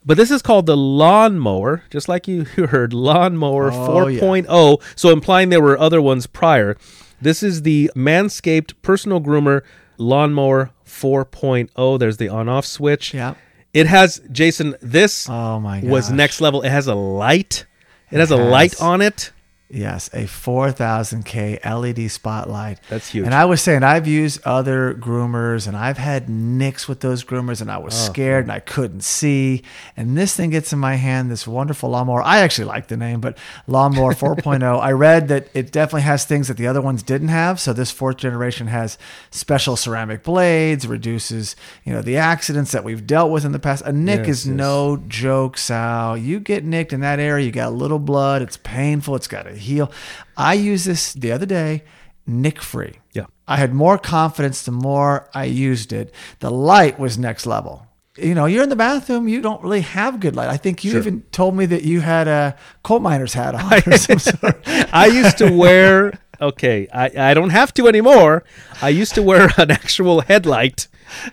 But 0.07 0.17
this 0.17 0.31
is 0.31 0.41
called 0.43 0.67
the 0.67 0.77
lawnmower, 0.77 1.83
just 1.91 2.09
like 2.09 2.29
you 2.29 2.45
heard, 2.75 2.93
lawnmower 2.95 3.71
Oh, 3.73 4.07
yeah. 4.07 4.21
4.0. 4.21 4.83
So 4.97 5.11
implying 5.11 5.49
there 5.49 5.63
were 5.63 5.79
other 5.79 6.01
ones 6.01 6.27
prior. 6.27 6.77
This 7.21 7.43
is 7.43 7.63
the 7.63 7.91
Manscaped 7.97 8.75
personal 8.83 9.21
groomer 9.21 9.63
lawnmower 9.97 10.71
4.0. 10.87 11.99
There's 11.99 12.17
the 12.17 12.29
on-off 12.29 12.67
switch. 12.67 13.15
Yeah. 13.15 13.35
It 13.73 13.87
has 13.87 14.21
Jason. 14.31 14.77
This 14.81 15.29
Oh 15.29 15.59
my 15.59 15.81
was 15.81 16.11
next 16.11 16.41
level. 16.41 16.63
It 16.63 16.71
has 16.71 16.87
a 16.87 16.95
light. 16.95 17.67
It 18.11 18.19
has 18.19 18.31
a 18.31 18.37
light 18.37 18.81
on 18.81 19.03
it. 19.03 19.33
Yes, 19.75 20.09
a 20.13 20.27
4000K 20.27 21.59
LED 21.65 22.11
spotlight. 22.11 22.79
That's 22.89 23.11
huge. 23.11 23.25
And 23.27 23.35
I 23.35 23.45
was 23.45 23.61
saying, 23.61 23.83
I've 23.83 24.07
used 24.07 24.41
other 24.45 24.95
groomers 24.95 25.67
and 25.67 25.77
I've 25.77 25.99
had 25.99 26.29
nicks 26.29 26.87
with 26.89 27.01
those 27.01 27.25
groomers 27.25 27.61
and 27.61 27.71
I 27.71 27.79
was 27.79 27.95
Oh, 27.95 28.13
scared 28.13 28.45
and 28.45 28.53
I 28.53 28.61
couldn't 28.61 29.03
see. 29.03 29.63
And 29.97 30.17
this 30.17 30.35
thing 30.37 30.51
gets 30.51 30.73
in 30.73 30.79
my 30.79 30.95
hand, 30.95 31.31
this 31.31 31.47
wonderful 31.47 31.91
lawnmower. 31.91 32.23
I 32.23 32.39
actually 32.39 32.67
like 32.67 32.89
the 32.89 32.97
name, 32.97 33.21
but 33.21 33.37
Lawnmower 33.67 34.13
4.0. 34.15 34.81
I 34.81 34.93
read 34.93 35.29
that 35.29 35.49
it 35.55 35.73
definitely 35.73 36.03
has 36.03 36.25
things 36.25 36.49
that 36.49 36.57
the 36.57 36.67
other 36.67 36.81
ones 36.81 37.03
didn't 37.03 37.29
have. 37.29 37.61
So 37.61 37.73
this 37.73 37.91
fourth 37.91 38.17
generation 38.19 38.69
has 38.69 38.99
special 39.31 39.77
ceramic 39.77 40.23
blades, 40.23 40.87
reduces, 40.87 41.57
you 41.85 41.93
know, 41.93 42.03
the 42.03 42.17
accidents 42.17 42.73
that 42.73 42.85
we've 42.85 43.07
dealt 43.07 43.31
with 43.31 43.45
in 43.45 43.53
the 43.53 43.59
past. 43.59 43.83
A 43.85 43.93
nick 43.93 44.21
Yes, 44.27 44.29
is 44.29 44.47
yes. 44.47 44.57
no 44.57 45.03
joke, 45.09 45.59
Sal. 45.59 46.17
You 46.17 46.39
get 46.41 46.65
nicked 46.65 46.93
in 46.93 47.01
that 47.01 47.19
area, 47.19 47.45
you 47.45 47.53
got 47.53 47.69
a 47.69 47.77
little 47.77 47.99
blood, 47.99 48.41
it's 48.43 48.57
painful, 48.57 49.17
it's 49.17 49.27
got 49.29 49.43
to 49.45 49.55
heal. 49.65 49.91
I 50.37 50.55
used 50.55 50.87
this 50.87 51.13
the 51.13 51.33
other 51.33 51.47
day, 51.47 51.83
nick 52.27 52.61
free. 52.63 52.95
Yeah. 53.13 53.27
I 53.47 53.57
had 53.57 53.75
more 53.75 53.99
confidence 53.99 54.63
the 54.63 54.73
more 54.73 55.29
I 55.35 55.45
used 55.45 55.93
it. 55.93 56.15
The 56.41 56.51
light 56.51 56.99
was 56.99 57.19
next 57.19 57.47
level. 57.47 57.87
You 58.17 58.35
know, 58.35 58.47
you're 58.47 58.63
in 58.63 58.69
the 58.69 58.77
bathroom, 58.77 59.27
you 59.27 59.41
don't 59.41 59.61
really 59.63 59.81
have 59.81 60.21
good 60.21 60.37
light. 60.37 60.49
I 60.49 60.57
think 60.57 60.85
you 60.85 60.93
Sure. 60.93 61.01
even 61.01 61.23
told 61.33 61.57
me 61.57 61.67
that 61.67 61.83
you 61.83 62.01
had 62.01 62.29
a 62.29 62.57
coal 62.85 63.01
miner's 63.01 63.35
hat 63.35 63.55
on 63.57 63.73
or 63.93 63.97
some 63.99 64.21
sort. 64.21 64.63
I 64.67 65.07
used 65.07 65.39
to 65.39 65.51
wear. 65.51 66.13
Okay, 66.41 66.87
I, 66.93 67.31
I 67.31 67.35
don't 67.35 67.51
have 67.51 67.75
to 67.75 67.89
anymore. 67.89 68.45
I 68.81 68.89
used 68.91 69.15
to 69.17 69.23
wear 69.23 69.51
an 69.59 69.71
actual 69.71 70.21
headlight 70.21 70.87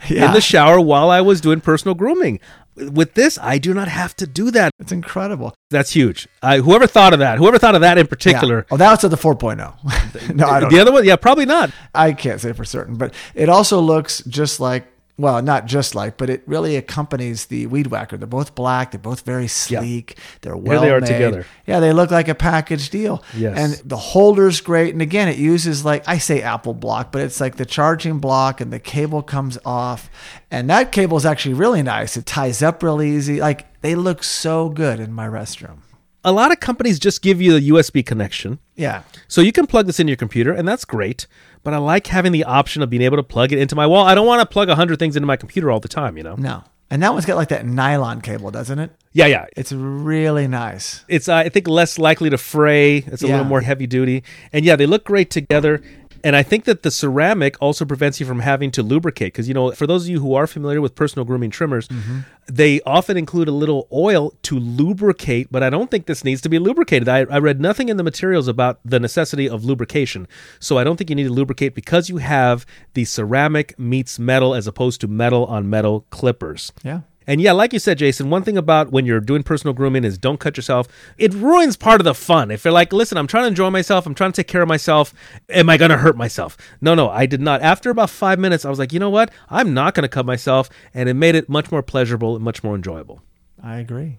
in 0.09 0.31
the 0.33 0.41
shower 0.41 0.79
while 0.81 1.09
I 1.09 1.21
was 1.21 1.39
doing 1.41 1.61
personal 1.61 1.95
grooming. 1.95 2.39
With 2.75 3.13
this, 3.15 3.37
I 3.41 3.57
do 3.57 3.73
not 3.73 3.87
have 3.89 4.15
to 4.17 4.25
do 4.27 4.49
that. 4.51 4.71
It's 4.79 4.91
incredible. 4.91 5.53
That's 5.69 5.91
huge. 5.91 6.27
I, 6.41 6.59
whoever 6.59 6.87
thought 6.87 7.13
of 7.13 7.19
that, 7.19 7.37
whoever 7.37 7.57
thought 7.59 7.75
of 7.75 7.81
that 7.81 7.97
in 7.97 8.07
particular, 8.07 8.59
Yeah. 8.59 8.73
Oh, 8.73 8.77
that's 8.77 9.03
at 9.03 9.11
the 9.11 9.17
4.0. 9.17 9.57
no, 10.35 10.47
I 10.47 10.59
don't 10.61 10.69
the 10.69 10.75
know. 10.77 10.81
other 10.81 10.91
one, 10.91 11.05
yeah, 11.05 11.15
probably 11.17 11.45
not. 11.45 11.71
I 11.93 12.13
can't 12.13 12.39
say 12.39 12.53
for 12.53 12.63
certain, 12.65 12.95
but 12.95 13.13
it 13.35 13.49
also 13.49 13.79
looks 13.81 14.23
just 14.23 14.59
like, 14.59 14.85
well, 15.17 15.41
not 15.41 15.65
just 15.65 15.93
like, 15.93 16.17
but 16.17 16.29
it 16.29 16.41
really 16.45 16.75
accompanies 16.75 17.45
the 17.45 17.67
weed 17.67 17.87
whacker. 17.87 18.17
They're 18.17 18.27
both 18.27 18.55
black. 18.55 18.91
They're 18.91 18.99
both 18.99 19.21
very 19.21 19.47
sleek. 19.47 20.17
They're 20.41 20.57
well 20.57 20.81
Here 20.81 20.89
they 20.89 20.95
are 20.95 21.01
made. 21.01 21.07
together. 21.07 21.45
Yeah, 21.67 21.79
they 21.79 21.93
look 21.93 22.09
like 22.11 22.27
a 22.27 22.35
package 22.35 22.89
deal. 22.89 23.23
Yes. 23.35 23.57
And 23.57 23.89
the 23.89 23.97
holder's 23.97 24.61
great. 24.61 24.93
And 24.93 25.01
again, 25.01 25.27
it 25.27 25.37
uses 25.37 25.85
like 25.85 26.07
I 26.07 26.17
say 26.17 26.41
Apple 26.41 26.73
block, 26.73 27.11
but 27.11 27.21
it's 27.21 27.39
like 27.39 27.57
the 27.57 27.65
charging 27.65 28.19
block 28.19 28.61
and 28.61 28.73
the 28.73 28.79
cable 28.79 29.21
comes 29.21 29.57
off. 29.65 30.09
And 30.49 30.69
that 30.69 30.91
cable 30.91 31.17
is 31.17 31.25
actually 31.25 31.53
really 31.53 31.83
nice. 31.83 32.17
It 32.17 32.25
ties 32.25 32.63
up 32.63 32.81
real 32.81 33.01
easy. 33.01 33.39
Like 33.39 33.81
they 33.81 33.95
look 33.95 34.23
so 34.23 34.69
good 34.69 34.99
in 34.99 35.13
my 35.13 35.27
restroom. 35.27 35.79
A 36.23 36.31
lot 36.31 36.51
of 36.51 36.59
companies 36.59 36.99
just 36.99 37.21
give 37.21 37.41
you 37.41 37.55
a 37.55 37.59
USB 37.59 38.05
connection. 38.05 38.59
Yeah. 38.75 39.03
So 39.27 39.41
you 39.41 39.51
can 39.51 39.65
plug 39.65 39.87
this 39.87 39.99
into 39.99 40.11
your 40.11 40.17
computer, 40.17 40.53
and 40.53 40.67
that's 40.67 40.85
great. 40.85 41.25
But 41.63 41.73
I 41.73 41.77
like 41.77 42.07
having 42.07 42.31
the 42.31 42.43
option 42.43 42.81
of 42.83 42.89
being 42.89 43.01
able 43.01 43.17
to 43.17 43.23
plug 43.23 43.51
it 43.51 43.59
into 43.59 43.75
my 43.75 43.87
wall. 43.87 44.05
I 44.05 44.13
don't 44.13 44.27
want 44.27 44.39
to 44.41 44.45
plug 44.45 44.67
100 44.67 44.99
things 44.99 45.15
into 45.15 45.25
my 45.25 45.35
computer 45.35 45.71
all 45.71 45.79
the 45.79 45.87
time, 45.87 46.17
you 46.17 46.23
know? 46.23 46.35
No. 46.35 46.63
And 46.91 47.01
that 47.03 47.13
one's 47.13 47.25
got 47.25 47.37
like 47.37 47.47
that 47.49 47.65
nylon 47.65 48.19
cable, 48.21 48.51
doesn't 48.51 48.77
it? 48.77 48.91
Yeah, 49.13 49.25
yeah. 49.27 49.45
It's 49.55 49.71
really 49.71 50.47
nice. 50.47 51.05
It's, 51.07 51.29
uh, 51.29 51.35
I 51.37 51.49
think, 51.49 51.67
less 51.67 51.97
likely 51.97 52.29
to 52.29 52.37
fray. 52.37 52.97
It's 52.97 53.23
a 53.23 53.27
Yeah. 53.27 53.33
little 53.33 53.45
more 53.47 53.61
heavy 53.61 53.87
duty. 53.87 54.23
And 54.51 54.65
yeah, 54.65 54.75
they 54.75 54.85
look 54.85 55.05
great 55.05 55.29
together. 55.31 55.81
And 56.23 56.35
I 56.35 56.43
think 56.43 56.65
that 56.65 56.83
the 56.83 56.91
ceramic 56.91 57.55
also 57.61 57.85
prevents 57.85 58.19
you 58.19 58.25
from 58.25 58.39
having 58.39 58.71
to 58.71 58.83
lubricate. 58.83 59.33
Because, 59.33 59.47
you 59.47 59.53
know, 59.53 59.71
for 59.71 59.87
those 59.87 60.03
of 60.03 60.09
you 60.09 60.19
who 60.19 60.35
are 60.35 60.47
familiar 60.47 60.81
with 60.81 60.95
personal 60.95 61.25
grooming 61.25 61.49
trimmers, 61.49 61.87
mm-hmm. 61.87 62.19
they 62.47 62.81
often 62.81 63.17
include 63.17 63.47
a 63.47 63.51
little 63.51 63.87
oil 63.91 64.33
to 64.43 64.59
lubricate, 64.59 65.51
but 65.51 65.63
I 65.63 65.69
don't 65.69 65.91
think 65.91 66.05
this 66.05 66.23
needs 66.23 66.41
to 66.41 66.49
be 66.49 66.59
lubricated. 66.59 67.07
I, 67.07 67.19
I 67.19 67.39
read 67.39 67.59
nothing 67.59 67.89
in 67.89 67.97
the 67.97 68.03
materials 68.03 68.47
about 68.47 68.79
the 68.83 68.99
necessity 68.99 69.49
of 69.49 69.63
lubrication. 69.65 70.27
So 70.59 70.77
I 70.77 70.83
don't 70.83 70.97
think 70.97 71.09
you 71.09 71.15
need 71.15 71.23
to 71.27 71.33
lubricate 71.33 71.75
because 71.75 72.09
you 72.09 72.17
have 72.17 72.65
the 72.93 73.05
ceramic 73.05 73.77
meets 73.79 74.19
metal 74.19 74.53
as 74.53 74.67
opposed 74.67 75.01
to 75.01 75.07
metal 75.07 75.45
on 75.45 75.69
metal 75.69 76.05
clippers. 76.09 76.71
Yeah. 76.83 77.01
And 77.31 77.39
yeah, 77.39 77.53
like 77.53 77.71
you 77.71 77.79
said, 77.79 77.97
Jason, 77.97 78.29
one 78.29 78.43
thing 78.43 78.57
about 78.57 78.91
when 78.91 79.05
you're 79.05 79.21
doing 79.21 79.41
personal 79.41 79.73
grooming 79.73 80.03
is 80.03 80.17
don't 80.17 80.41
cut 80.41 80.57
yourself. 80.57 80.89
It 81.17 81.33
ruins 81.33 81.77
part 81.77 82.01
of 82.01 82.03
the 82.03 82.13
fun. 82.13 82.51
If 82.51 82.65
you're 82.65 82.73
like, 82.73 82.91
listen, 82.91 83.17
I'm 83.17 83.25
trying 83.25 83.45
to 83.45 83.47
enjoy 83.47 83.69
myself, 83.69 84.05
I'm 84.05 84.13
trying 84.13 84.33
to 84.33 84.35
take 84.35 84.49
care 84.49 84.61
of 84.61 84.67
myself, 84.67 85.13
am 85.47 85.69
I 85.69 85.77
going 85.77 85.91
to 85.91 85.97
hurt 85.97 86.17
myself? 86.17 86.57
No, 86.81 86.93
no, 86.93 87.09
I 87.09 87.25
did 87.25 87.39
not. 87.39 87.61
After 87.61 87.89
about 87.89 88.09
five 88.09 88.37
minutes, 88.37 88.65
I 88.65 88.69
was 88.69 88.79
like, 88.79 88.91
you 88.91 88.99
know 88.99 89.09
what? 89.09 89.31
I'm 89.49 89.73
not 89.73 89.93
going 89.93 90.03
to 90.03 90.09
cut 90.09 90.25
myself. 90.25 90.69
And 90.93 91.07
it 91.07 91.13
made 91.13 91.35
it 91.35 91.47
much 91.47 91.71
more 91.71 91.81
pleasurable 91.81 92.35
and 92.35 92.43
much 92.43 92.65
more 92.65 92.75
enjoyable. 92.75 93.21
I 93.63 93.77
agree. 93.77 94.17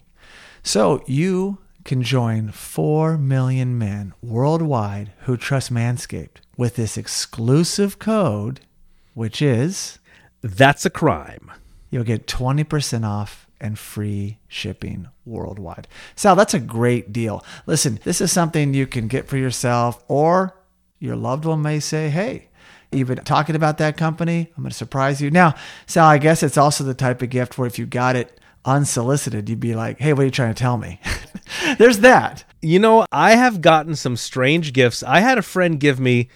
So 0.63 1.03
you 1.07 1.59
can 1.85 2.03
join 2.03 2.51
4 2.51 3.19
million 3.19 3.77
men 3.77 4.15
worldwide 4.23 5.13
who 5.25 5.37
trust 5.37 5.71
Manscaped 5.71 6.39
with 6.57 6.77
this 6.77 6.97
exclusive 6.97 7.99
code, 7.99 8.61
which 9.13 9.43
is 9.43 9.99
That's 10.41 10.87
a 10.87 10.91
crime. 10.91 11.51
You'll 11.93 12.05
get 12.05 12.27
20% 12.27 13.05
off 13.07 13.47
and 13.61 13.79
free 13.79 14.39
shipping 14.49 15.09
worldwide. 15.27 15.87
Sal, 16.17 16.35
that's 16.35 16.55
a 16.55 16.59
great 16.59 17.13
deal. 17.13 17.45
Listen, 17.67 18.01
this 18.03 18.23
is 18.23 18.33
something 18.33 18.73
you 18.73 18.87
can 18.87 19.09
get 19.09 19.29
for 19.29 19.37
yourself 19.37 20.03
or 20.09 20.57
your 20.99 21.17
loved 21.17 21.45
one 21.45 21.61
may 21.61 21.81
say, 21.81 22.09
hey, 22.09 22.49
you've 22.91 23.09
been 23.09 23.19
talking 23.19 23.55
about 23.55 23.77
that 23.77 23.99
company. 23.99 24.51
I'm 24.57 24.63
going 24.63 24.71
to 24.71 24.77
surprise 24.77 25.21
you. 25.21 25.31
Now, 25.31 25.55
Sal, 25.87 26.07
I 26.07 26.17
guess 26.17 26.43
it's 26.43 26.57
also 26.57 26.83
the 26.83 26.95
type 26.95 27.21
of 27.21 27.29
gift 27.29 27.59
where 27.59 27.67
if 27.67 27.79
you 27.79 27.85
got 27.85 28.17
it 28.17 28.41
unsolicited, 28.65 29.51
you'd 29.51 29.61
be 29.61 29.75
like, 29.75 29.99
hey, 29.99 30.15
what 30.15 30.23
are 30.23 30.25
you 30.25 30.31
trying 30.31 30.55
to 30.55 30.61
tell 30.61 30.79
me? 30.79 30.99
There's 31.79 31.99
that. 31.99 32.45
You 32.63 32.79
know, 32.79 33.05
I 33.13 33.35
have 33.35 33.61
gotten 33.61 33.97
some 33.97 34.17
strange 34.17 34.73
gifts. 34.73 35.03
I 35.03 35.21
had 35.21 35.37
a 35.37 35.43
friend 35.43 35.79
give 35.79 36.01
me, 36.01 36.31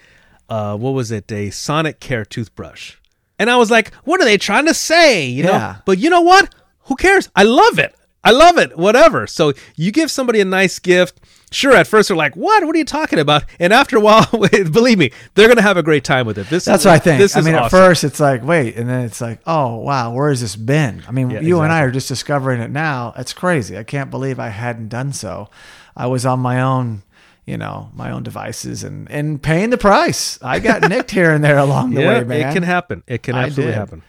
uh, 0.50 0.76
what 0.76 0.90
was 0.90 1.10
it, 1.10 1.32
a 1.32 1.48
Sonicare 1.48 2.28
toothbrush. 2.28 2.96
And 3.38 3.50
I 3.50 3.56
was 3.56 3.70
like, 3.70 3.92
what 4.04 4.20
are 4.20 4.24
they 4.24 4.38
trying 4.38 4.66
to 4.66 4.74
say? 4.74 5.26
You 5.26 5.44
know? 5.44 5.52
Yeah. 5.52 5.76
But 5.84 5.98
you 5.98 6.10
know 6.10 6.22
what? 6.22 6.54
Who 6.84 6.96
cares? 6.96 7.28
I 7.34 7.42
love 7.42 7.78
it. 7.78 7.94
I 8.24 8.30
love 8.32 8.58
it. 8.58 8.76
Whatever. 8.76 9.26
So 9.28 9.52
you 9.76 9.92
give 9.92 10.10
somebody 10.10 10.40
a 10.40 10.44
nice 10.44 10.78
gift. 10.80 11.20
Sure, 11.52 11.72
at 11.74 11.86
first 11.86 12.08
they're 12.08 12.16
like, 12.16 12.34
"What? 12.34 12.64
What 12.66 12.74
are 12.74 12.78
you 12.78 12.84
talking 12.84 13.20
about?" 13.20 13.44
And 13.60 13.72
after 13.72 13.96
a 13.96 14.00
while, 14.00 14.26
believe 14.50 14.98
me, 14.98 15.12
they're 15.34 15.46
gonna 15.46 15.62
have 15.62 15.76
a 15.76 15.82
great 15.82 16.02
time 16.02 16.26
with 16.26 16.36
it. 16.38 16.48
This 16.48 16.64
That's 16.64 16.82
is, 16.82 16.86
what 16.86 16.94
I 16.94 16.98
think. 16.98 17.20
This 17.20 17.36
I 17.36 17.40
mean, 17.40 17.54
at 17.54 17.70
first 17.70 18.02
it's 18.02 18.18
like, 18.18 18.42
wait, 18.42 18.76
and 18.76 18.88
then 18.90 19.04
it's 19.04 19.20
like, 19.20 19.38
oh 19.46 19.76
wow, 19.76 20.12
where 20.12 20.28
has 20.30 20.40
this 20.40 20.56
been? 20.56 21.04
I 21.06 21.12
mean, 21.12 21.30
Yeah, 21.30 21.40
you 21.40 21.60
and 21.60 21.72
I 21.72 21.82
are 21.82 21.92
just 21.92 22.08
discovering 22.08 22.60
it 22.60 22.70
now. 22.72 23.14
It's 23.16 23.32
crazy. 23.32 23.78
I 23.78 23.84
can't 23.84 24.10
believe 24.10 24.40
I 24.40 24.48
hadn't 24.48 24.88
done 24.88 25.12
so. 25.12 25.48
I 25.96 26.08
was 26.08 26.26
on 26.26 26.40
my 26.40 26.60
own, 26.60 27.04
you 27.46 27.56
know, 27.56 27.90
my 27.94 28.10
own 28.10 28.22
devices 28.22 28.82
and 28.84 29.10
and 29.10 29.40
paying 29.42 29.70
the 29.70 29.78
price. 29.78 30.38
I 30.42 30.58
got 30.58 30.88
nicked 30.88 31.10
here 31.12 31.32
and 31.32 31.42
there 31.44 31.58
along 31.58 31.90
the 31.94 32.02
yeah, 32.02 32.18
way, 32.18 32.24
man. 32.24 32.50
it 32.50 32.52
can 32.52 32.62
happen. 32.64 33.02
It 33.06 33.22
can 33.22 33.34
absolutely 33.36 33.72
did. 33.72 33.78
happen. 33.78 34.02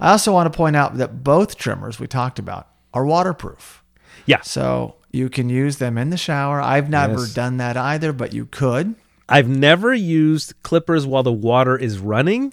I 0.00 0.10
also 0.12 0.32
want 0.32 0.52
to 0.52 0.56
point 0.56 0.76
out 0.76 0.96
that 0.98 1.22
both 1.22 1.56
trimmers 1.56 1.98
we 2.00 2.06
talked 2.06 2.38
about 2.38 2.68
are 2.94 3.04
waterproof. 3.04 3.82
Yeah, 4.26 4.40
So 4.42 4.96
you 5.10 5.30
can 5.30 5.48
use 5.48 5.78
them 5.78 5.96
in 5.96 6.10
the 6.10 6.16
shower. 6.18 6.60
I've 6.60 6.90
never 6.90 7.20
Yes. 7.20 7.32
done 7.34 7.56
that 7.58 7.76
either, 7.78 8.12
but 8.12 8.34
you 8.34 8.44
could. 8.46 8.94
I've 9.28 9.48
never 9.48 9.94
used 9.94 10.52
clippers 10.62 11.06
while 11.06 11.22
the 11.22 11.32
water 11.32 11.76
is 11.78 11.98
running, 11.98 12.52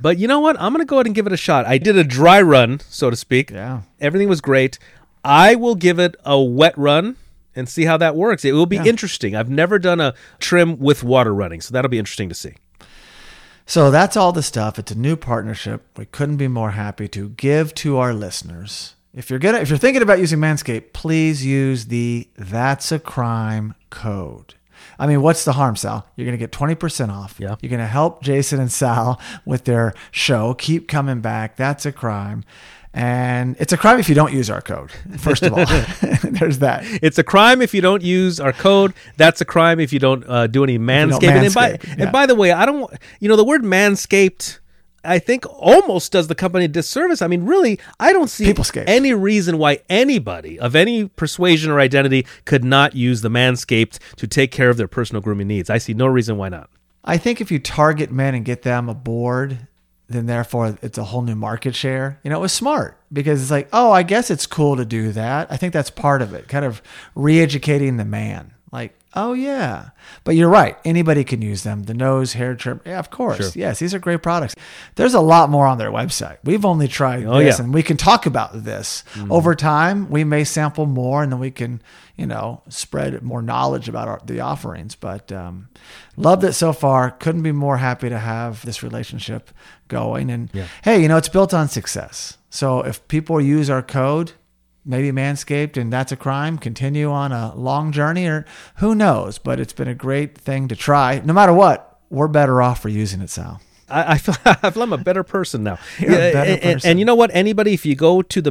but 0.00 0.18
you 0.18 0.28
know 0.28 0.38
what? 0.40 0.56
I'm 0.60 0.72
going 0.72 0.84
to 0.84 0.88
go 0.88 0.96
ahead 0.96 1.06
and 1.06 1.14
give 1.14 1.26
it 1.26 1.32
a 1.32 1.36
shot. 1.36 1.66
I 1.66 1.78
did 1.78 1.96
a 1.96 2.04
dry 2.04 2.40
run, 2.40 2.80
so 2.88 3.10
to 3.10 3.16
speak. 3.16 3.50
Yeah. 3.50 3.82
Everything 4.00 4.28
was 4.28 4.40
great. 4.40 4.78
I 5.24 5.56
will 5.56 5.74
give 5.74 5.98
it 5.98 6.14
a 6.24 6.40
wet 6.40 6.76
run 6.78 7.16
and 7.56 7.68
see 7.68 7.84
how 7.86 7.96
that 7.96 8.14
works. 8.14 8.44
It 8.44 8.52
will 8.52 8.66
be 8.66 8.76
Yeah. 8.76 8.84
interesting. 8.84 9.34
I've 9.34 9.50
never 9.50 9.78
done 9.78 10.00
a 10.00 10.14
trim 10.38 10.78
with 10.78 11.02
water 11.02 11.34
running, 11.34 11.60
so 11.60 11.72
that'll 11.72 11.88
be 11.90 11.98
interesting 11.98 12.28
to 12.28 12.34
see. 12.34 12.54
So 13.66 13.90
that's 13.90 14.16
all 14.16 14.30
the 14.32 14.42
stuff. 14.42 14.78
It's 14.78 14.92
a 14.92 14.98
new 14.98 15.16
partnership. 15.16 15.86
We 15.96 16.04
couldn't 16.06 16.36
be 16.36 16.46
more 16.48 16.72
happy 16.72 17.08
to 17.08 17.30
give 17.30 17.74
to 17.76 17.98
our 17.98 18.14
listeners. 18.14 18.94
If 19.12 19.30
you're 19.30 19.38
gonna 19.38 19.58
if 19.58 19.68
you're 19.70 19.78
thinking 19.78 20.02
about 20.02 20.18
using 20.20 20.38
Manscaped, 20.38 20.92
please 20.92 21.44
use 21.44 21.86
the 21.86 22.28
that's 22.36 22.92
a 22.92 22.98
crime 22.98 23.74
code. 23.90 24.54
I 24.98 25.06
mean, 25.06 25.20
what's 25.22 25.44
the 25.44 25.54
harm, 25.54 25.74
Sal? 25.74 26.06
You're 26.16 26.26
gonna 26.26 26.36
get 26.36 26.52
20% 26.52 27.10
off. 27.10 27.36
Yeah. 27.38 27.56
You're 27.60 27.70
gonna 27.70 27.86
help 27.86 28.22
Jason 28.22 28.60
and 28.60 28.70
Sal 28.70 29.20
with 29.44 29.64
their 29.64 29.94
show. 30.10 30.54
Keep 30.54 30.86
coming 30.86 31.20
back. 31.20 31.56
That's 31.56 31.84
a 31.86 31.92
crime. 31.92 32.44
And 32.96 33.56
it's 33.58 33.74
a 33.74 33.76
crime 33.76 33.98
if 33.98 34.08
you 34.08 34.14
don't 34.14 34.32
use 34.32 34.48
our 34.48 34.62
code. 34.62 34.90
First 35.18 35.42
of 35.42 35.52
all, 35.52 35.66
there's 36.30 36.60
that. 36.60 36.82
It's 37.02 37.18
a 37.18 37.22
crime 37.22 37.60
if 37.60 37.74
you 37.74 37.82
don't 37.82 38.02
use 38.02 38.40
our 38.40 38.54
code. 38.54 38.94
That's 39.18 39.42
a 39.42 39.44
crime 39.44 39.80
if 39.80 39.92
you 39.92 39.98
don't 39.98 40.24
uh, 40.26 40.46
do 40.46 40.64
any 40.64 40.78
manscaping. 40.78 41.44
And 41.44 41.54
by, 41.54 41.68
yeah. 41.72 42.04
and 42.04 42.10
by 42.10 42.24
the 42.24 42.34
way, 42.34 42.52
I 42.52 42.64
don't. 42.64 42.90
You 43.20 43.28
know, 43.28 43.36
the 43.36 43.44
word 43.44 43.62
manscaped. 43.62 44.60
I 45.04 45.18
think 45.18 45.44
almost 45.46 46.10
does 46.10 46.28
the 46.28 46.34
company 46.34 46.64
a 46.64 46.68
disservice. 46.68 47.20
I 47.20 47.26
mean, 47.26 47.44
really, 47.44 47.78
I 48.00 48.14
don't 48.14 48.28
see 48.28 48.52
any 48.86 49.12
reason 49.12 49.58
why 49.58 49.82
anybody 49.90 50.58
of 50.58 50.74
any 50.74 51.06
persuasion 51.06 51.70
or 51.70 51.78
identity 51.78 52.26
could 52.46 52.64
not 52.64 52.96
use 52.96 53.20
the 53.20 53.28
Manscaped 53.28 53.98
to 54.16 54.26
take 54.26 54.50
care 54.50 54.68
of 54.68 54.78
their 54.78 54.88
personal 54.88 55.22
grooming 55.22 55.46
needs. 55.46 55.70
I 55.70 55.78
see 55.78 55.94
no 55.94 56.06
reason 56.06 56.38
why 56.38 56.48
not. 56.48 56.70
I 57.04 57.18
think 57.18 57.40
if 57.40 57.52
you 57.52 57.60
target 57.60 58.10
men 58.10 58.34
and 58.34 58.44
get 58.44 58.62
them 58.62 58.88
aboard, 58.88 59.68
then 60.08 60.26
therefore 60.26 60.78
it's 60.82 60.98
a 60.98 61.04
whole 61.04 61.22
new 61.22 61.34
market 61.34 61.74
share. 61.74 62.20
You 62.22 62.30
know, 62.30 62.38
it 62.38 62.40
was 62.40 62.52
smart 62.52 62.98
because 63.12 63.42
it's 63.42 63.50
like, 63.50 63.68
oh, 63.72 63.90
I 63.90 64.02
guess 64.02 64.30
it's 64.30 64.46
cool 64.46 64.76
to 64.76 64.84
do 64.84 65.12
that. 65.12 65.50
I 65.50 65.56
think 65.56 65.72
that's 65.72 65.90
part 65.90 66.22
of 66.22 66.34
it, 66.34 66.48
kind 66.48 66.64
of 66.64 66.82
re-educating 67.14 67.96
the 67.96 68.04
man. 68.04 68.54
Like, 68.72 68.98
oh 69.16 69.32
yeah, 69.32 69.90
but 70.24 70.36
you're 70.36 70.48
right. 70.48 70.76
Anybody 70.84 71.24
can 71.24 71.42
use 71.42 71.62
them. 71.64 71.84
The 71.84 71.94
nose, 71.94 72.34
hair 72.34 72.54
trim, 72.54 72.80
yeah, 72.86 72.98
of 72.98 73.10
course. 73.10 73.38
Sure. 73.38 73.50
Yes, 73.54 73.78
these 73.80 73.94
are 73.94 73.98
great 73.98 74.22
products. 74.22 74.54
There's 74.94 75.14
a 75.14 75.20
lot 75.20 75.50
more 75.50 75.66
on 75.66 75.78
their 75.78 75.90
website. 75.90 76.36
We've 76.44 76.64
only 76.64 76.86
tried 76.86 77.24
Oh, 77.24 77.38
this, 77.42 77.58
yeah. 77.58 77.64
and 77.64 77.74
we 77.74 77.82
can 77.82 77.96
talk 77.96 78.26
about 78.26 78.64
this 78.64 79.02
over 79.30 79.54
time. 79.54 80.10
We 80.10 80.22
may 80.24 80.44
sample 80.44 80.86
more, 80.86 81.22
and 81.22 81.32
then 81.32 81.40
we 81.40 81.50
can, 81.50 81.82
you 82.16 82.26
know, 82.26 82.62
spread 82.68 83.20
more 83.22 83.42
knowledge 83.42 83.88
about 83.88 84.06
our, 84.08 84.20
the 84.24 84.40
offerings. 84.40 84.94
But 84.94 85.32
um, 85.32 85.68
loved 86.16 86.44
it 86.44 86.52
so 86.52 86.72
far. 86.72 87.10
Couldn't 87.10 87.42
be 87.42 87.52
more 87.52 87.78
happy 87.78 88.08
to 88.08 88.18
have 88.18 88.64
this 88.64 88.82
relationship 88.82 89.50
going. 89.88 90.30
And 90.30 90.50
Yeah. 90.52 90.66
hey, 90.84 91.00
you 91.02 91.08
know, 91.08 91.16
it's 91.16 91.28
built 91.28 91.52
on 91.54 91.68
success. 91.68 92.36
So 92.50 92.80
if 92.82 93.06
people 93.08 93.40
use 93.40 93.68
our 93.70 93.82
code, 93.82 94.32
maybe 94.86 95.10
Manscaped, 95.10 95.76
and 95.76 95.92
that's 95.92 96.12
a 96.12 96.16
crime, 96.16 96.56
continue 96.58 97.10
on 97.10 97.32
a 97.32 97.54
long 97.54 97.92
journey, 97.92 98.26
or 98.26 98.46
who 98.76 98.94
knows? 98.94 99.38
But 99.38 99.58
it's 99.60 99.72
been 99.72 99.88
a 99.88 99.94
great 99.94 100.38
thing 100.38 100.68
to 100.68 100.76
try. 100.76 101.20
No 101.24 101.32
matter 101.32 101.52
what, 101.52 101.98
we're 102.08 102.28
better 102.28 102.62
off 102.62 102.80
for 102.80 102.88
using 102.88 103.20
it, 103.20 103.28
Sal. 103.30 103.60
I, 103.88 104.14
I, 104.14 104.18
feel, 104.18 104.34
I 104.44 104.70
feel 104.70 104.82
I'm 104.82 104.92
a 104.92 104.98
better 104.98 105.22
person 105.22 105.62
now. 105.64 105.78
You're 105.98 106.10
a 106.10 106.14
Yeah, 106.14 106.32
better 106.32 106.50
and, 106.52 106.62
and- 106.62 106.72
person. 106.74 106.90
and 106.90 106.98
you 106.98 107.04
know 107.04 107.14
what? 107.14 107.30
Anybody, 107.34 107.72
if 107.74 107.84
you 107.86 107.94
go 107.94 108.22
to 108.22 108.40
the 108.42 108.50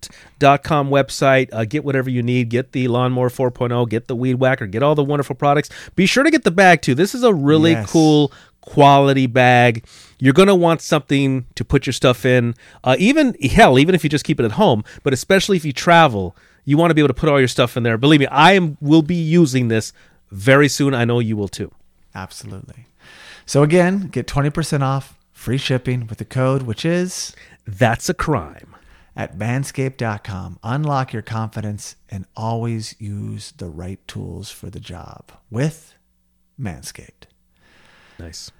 manscaped.com 0.00 0.90
website, 0.90 1.48
uh, 1.52 1.64
get 1.64 1.84
whatever 1.84 2.10
you 2.10 2.22
need, 2.22 2.48
get 2.48 2.72
the 2.72 2.88
lawnmower 2.88 3.28
4.0, 3.30 3.88
get 3.88 4.08
the 4.08 4.16
weed 4.16 4.34
whacker, 4.34 4.66
get 4.66 4.82
all 4.82 4.94
the 4.94 5.04
wonderful 5.04 5.36
products. 5.36 5.70
Be 5.94 6.06
sure 6.06 6.24
to 6.24 6.30
get 6.30 6.44
the 6.44 6.50
bag 6.50 6.82
too. 6.82 6.94
This 6.94 7.14
is 7.14 7.22
a 7.22 7.32
really 7.32 7.72
Yes. 7.72 7.90
cool 7.90 8.32
quality 8.66 9.26
bag. 9.26 9.86
You're 10.18 10.34
going 10.34 10.48
to 10.48 10.54
want 10.54 10.82
something 10.82 11.46
to 11.54 11.64
put 11.64 11.86
your 11.86 11.94
stuff 11.94 12.26
in. 12.26 12.54
Uh, 12.84 12.96
even, 12.98 13.34
hell, 13.42 13.78
even 13.78 13.94
if 13.94 14.04
you 14.04 14.10
just 14.10 14.24
keep 14.24 14.38
it 14.38 14.44
at 14.44 14.52
home, 14.52 14.84
but 15.02 15.14
especially 15.14 15.56
if 15.56 15.64
you 15.64 15.72
travel, 15.72 16.36
you 16.66 16.76
want 16.76 16.90
to 16.90 16.94
be 16.94 17.00
able 17.00 17.08
to 17.08 17.14
put 17.14 17.30
all 17.30 17.38
your 17.38 17.48
stuff 17.48 17.76
in 17.76 17.82
there. 17.82 17.96
Believe 17.96 18.20
me, 18.20 18.26
I 18.26 18.52
am, 18.52 18.76
will 18.80 19.02
be 19.02 19.14
using 19.14 19.68
this 19.68 19.92
very 20.30 20.68
soon. 20.68 20.92
I 20.94 21.04
know 21.06 21.20
you 21.20 21.36
will 21.36 21.48
too. 21.48 21.70
Absolutely. 22.14 22.86
So 23.46 23.62
again, 23.62 24.08
get 24.08 24.26
20% 24.26 24.82
off 24.82 25.16
free 25.32 25.58
shipping 25.58 26.06
with 26.08 26.18
the 26.18 26.24
code, 26.24 26.62
which 26.62 26.84
is 26.84 27.34
That's 27.66 28.08
a 28.08 28.14
crime. 28.14 28.74
at 29.14 29.38
manscaped.com. 29.38 30.58
Unlock 30.64 31.12
your 31.12 31.22
confidence 31.22 31.96
and 32.08 32.26
always 32.36 32.96
use 32.98 33.52
the 33.56 33.68
right 33.68 34.00
tools 34.08 34.50
for 34.50 34.70
the 34.70 34.80
job 34.80 35.30
with 35.50 35.94
Manscaped. 36.60 37.26
Nice. 38.18 38.50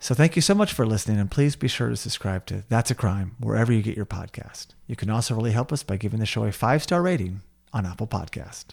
So 0.00 0.14
thank 0.14 0.36
you 0.36 0.42
so 0.42 0.54
much 0.54 0.72
for 0.72 0.86
listening 0.86 1.18
and 1.18 1.28
please 1.28 1.56
be 1.56 1.66
sure 1.66 1.88
to 1.88 1.96
subscribe 1.96 2.46
to 2.46 2.62
That's 2.68 2.90
a 2.90 2.94
Crime 2.94 3.34
wherever 3.40 3.72
you 3.72 3.82
get 3.82 3.96
your 3.96 4.06
podcast. 4.06 4.68
You 4.86 4.94
can 4.94 5.10
also 5.10 5.34
really 5.34 5.50
help 5.50 5.72
us 5.72 5.82
by 5.82 5.96
giving 5.96 6.20
the 6.20 6.26
show 6.26 6.44
a 6.44 6.50
5-star 6.50 7.02
rating 7.02 7.40
on 7.72 7.84
Apple 7.84 8.06
Podcast. 8.06 8.66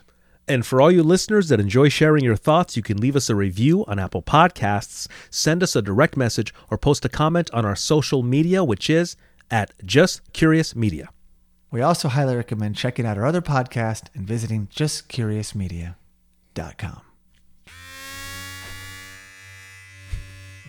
And 0.48 0.64
for 0.64 0.80
all 0.80 0.92
you 0.92 1.02
listeners 1.02 1.50
that 1.50 1.60
enjoy 1.60 1.90
sharing 1.90 2.24
your 2.24 2.36
thoughts, 2.36 2.78
you 2.78 2.84
can 2.84 2.98
leave 2.98 3.16
us 3.16 3.32
a 3.32 3.36
review 3.36 3.84
on 3.88 3.98
Apple 3.98 4.22
Podcasts, 4.22 5.08
send 5.32 5.64
us 5.64 5.76
a 5.76 5.82
direct 5.82 6.16
message, 6.16 6.54
or 6.70 6.78
post 6.78 7.04
a 7.04 7.10
comment 7.10 7.50
on 7.52 7.66
our 7.66 7.76
social 7.76 8.22
media, 8.22 8.64
which 8.64 8.88
is 8.88 9.18
at 9.50 9.74
Just 9.84 10.32
Curious 10.34 10.76
Media. 10.76 11.10
We 11.72 11.82
also 11.82 12.10
highly 12.10 12.36
recommend 12.36 12.76
checking 12.76 13.08
out 13.08 13.18
our 13.18 13.26
other 13.26 13.42
podcast 13.42 14.10
and 14.14 14.28
visiting 14.28 14.68
justcuriousmedia.com. 14.68 17.02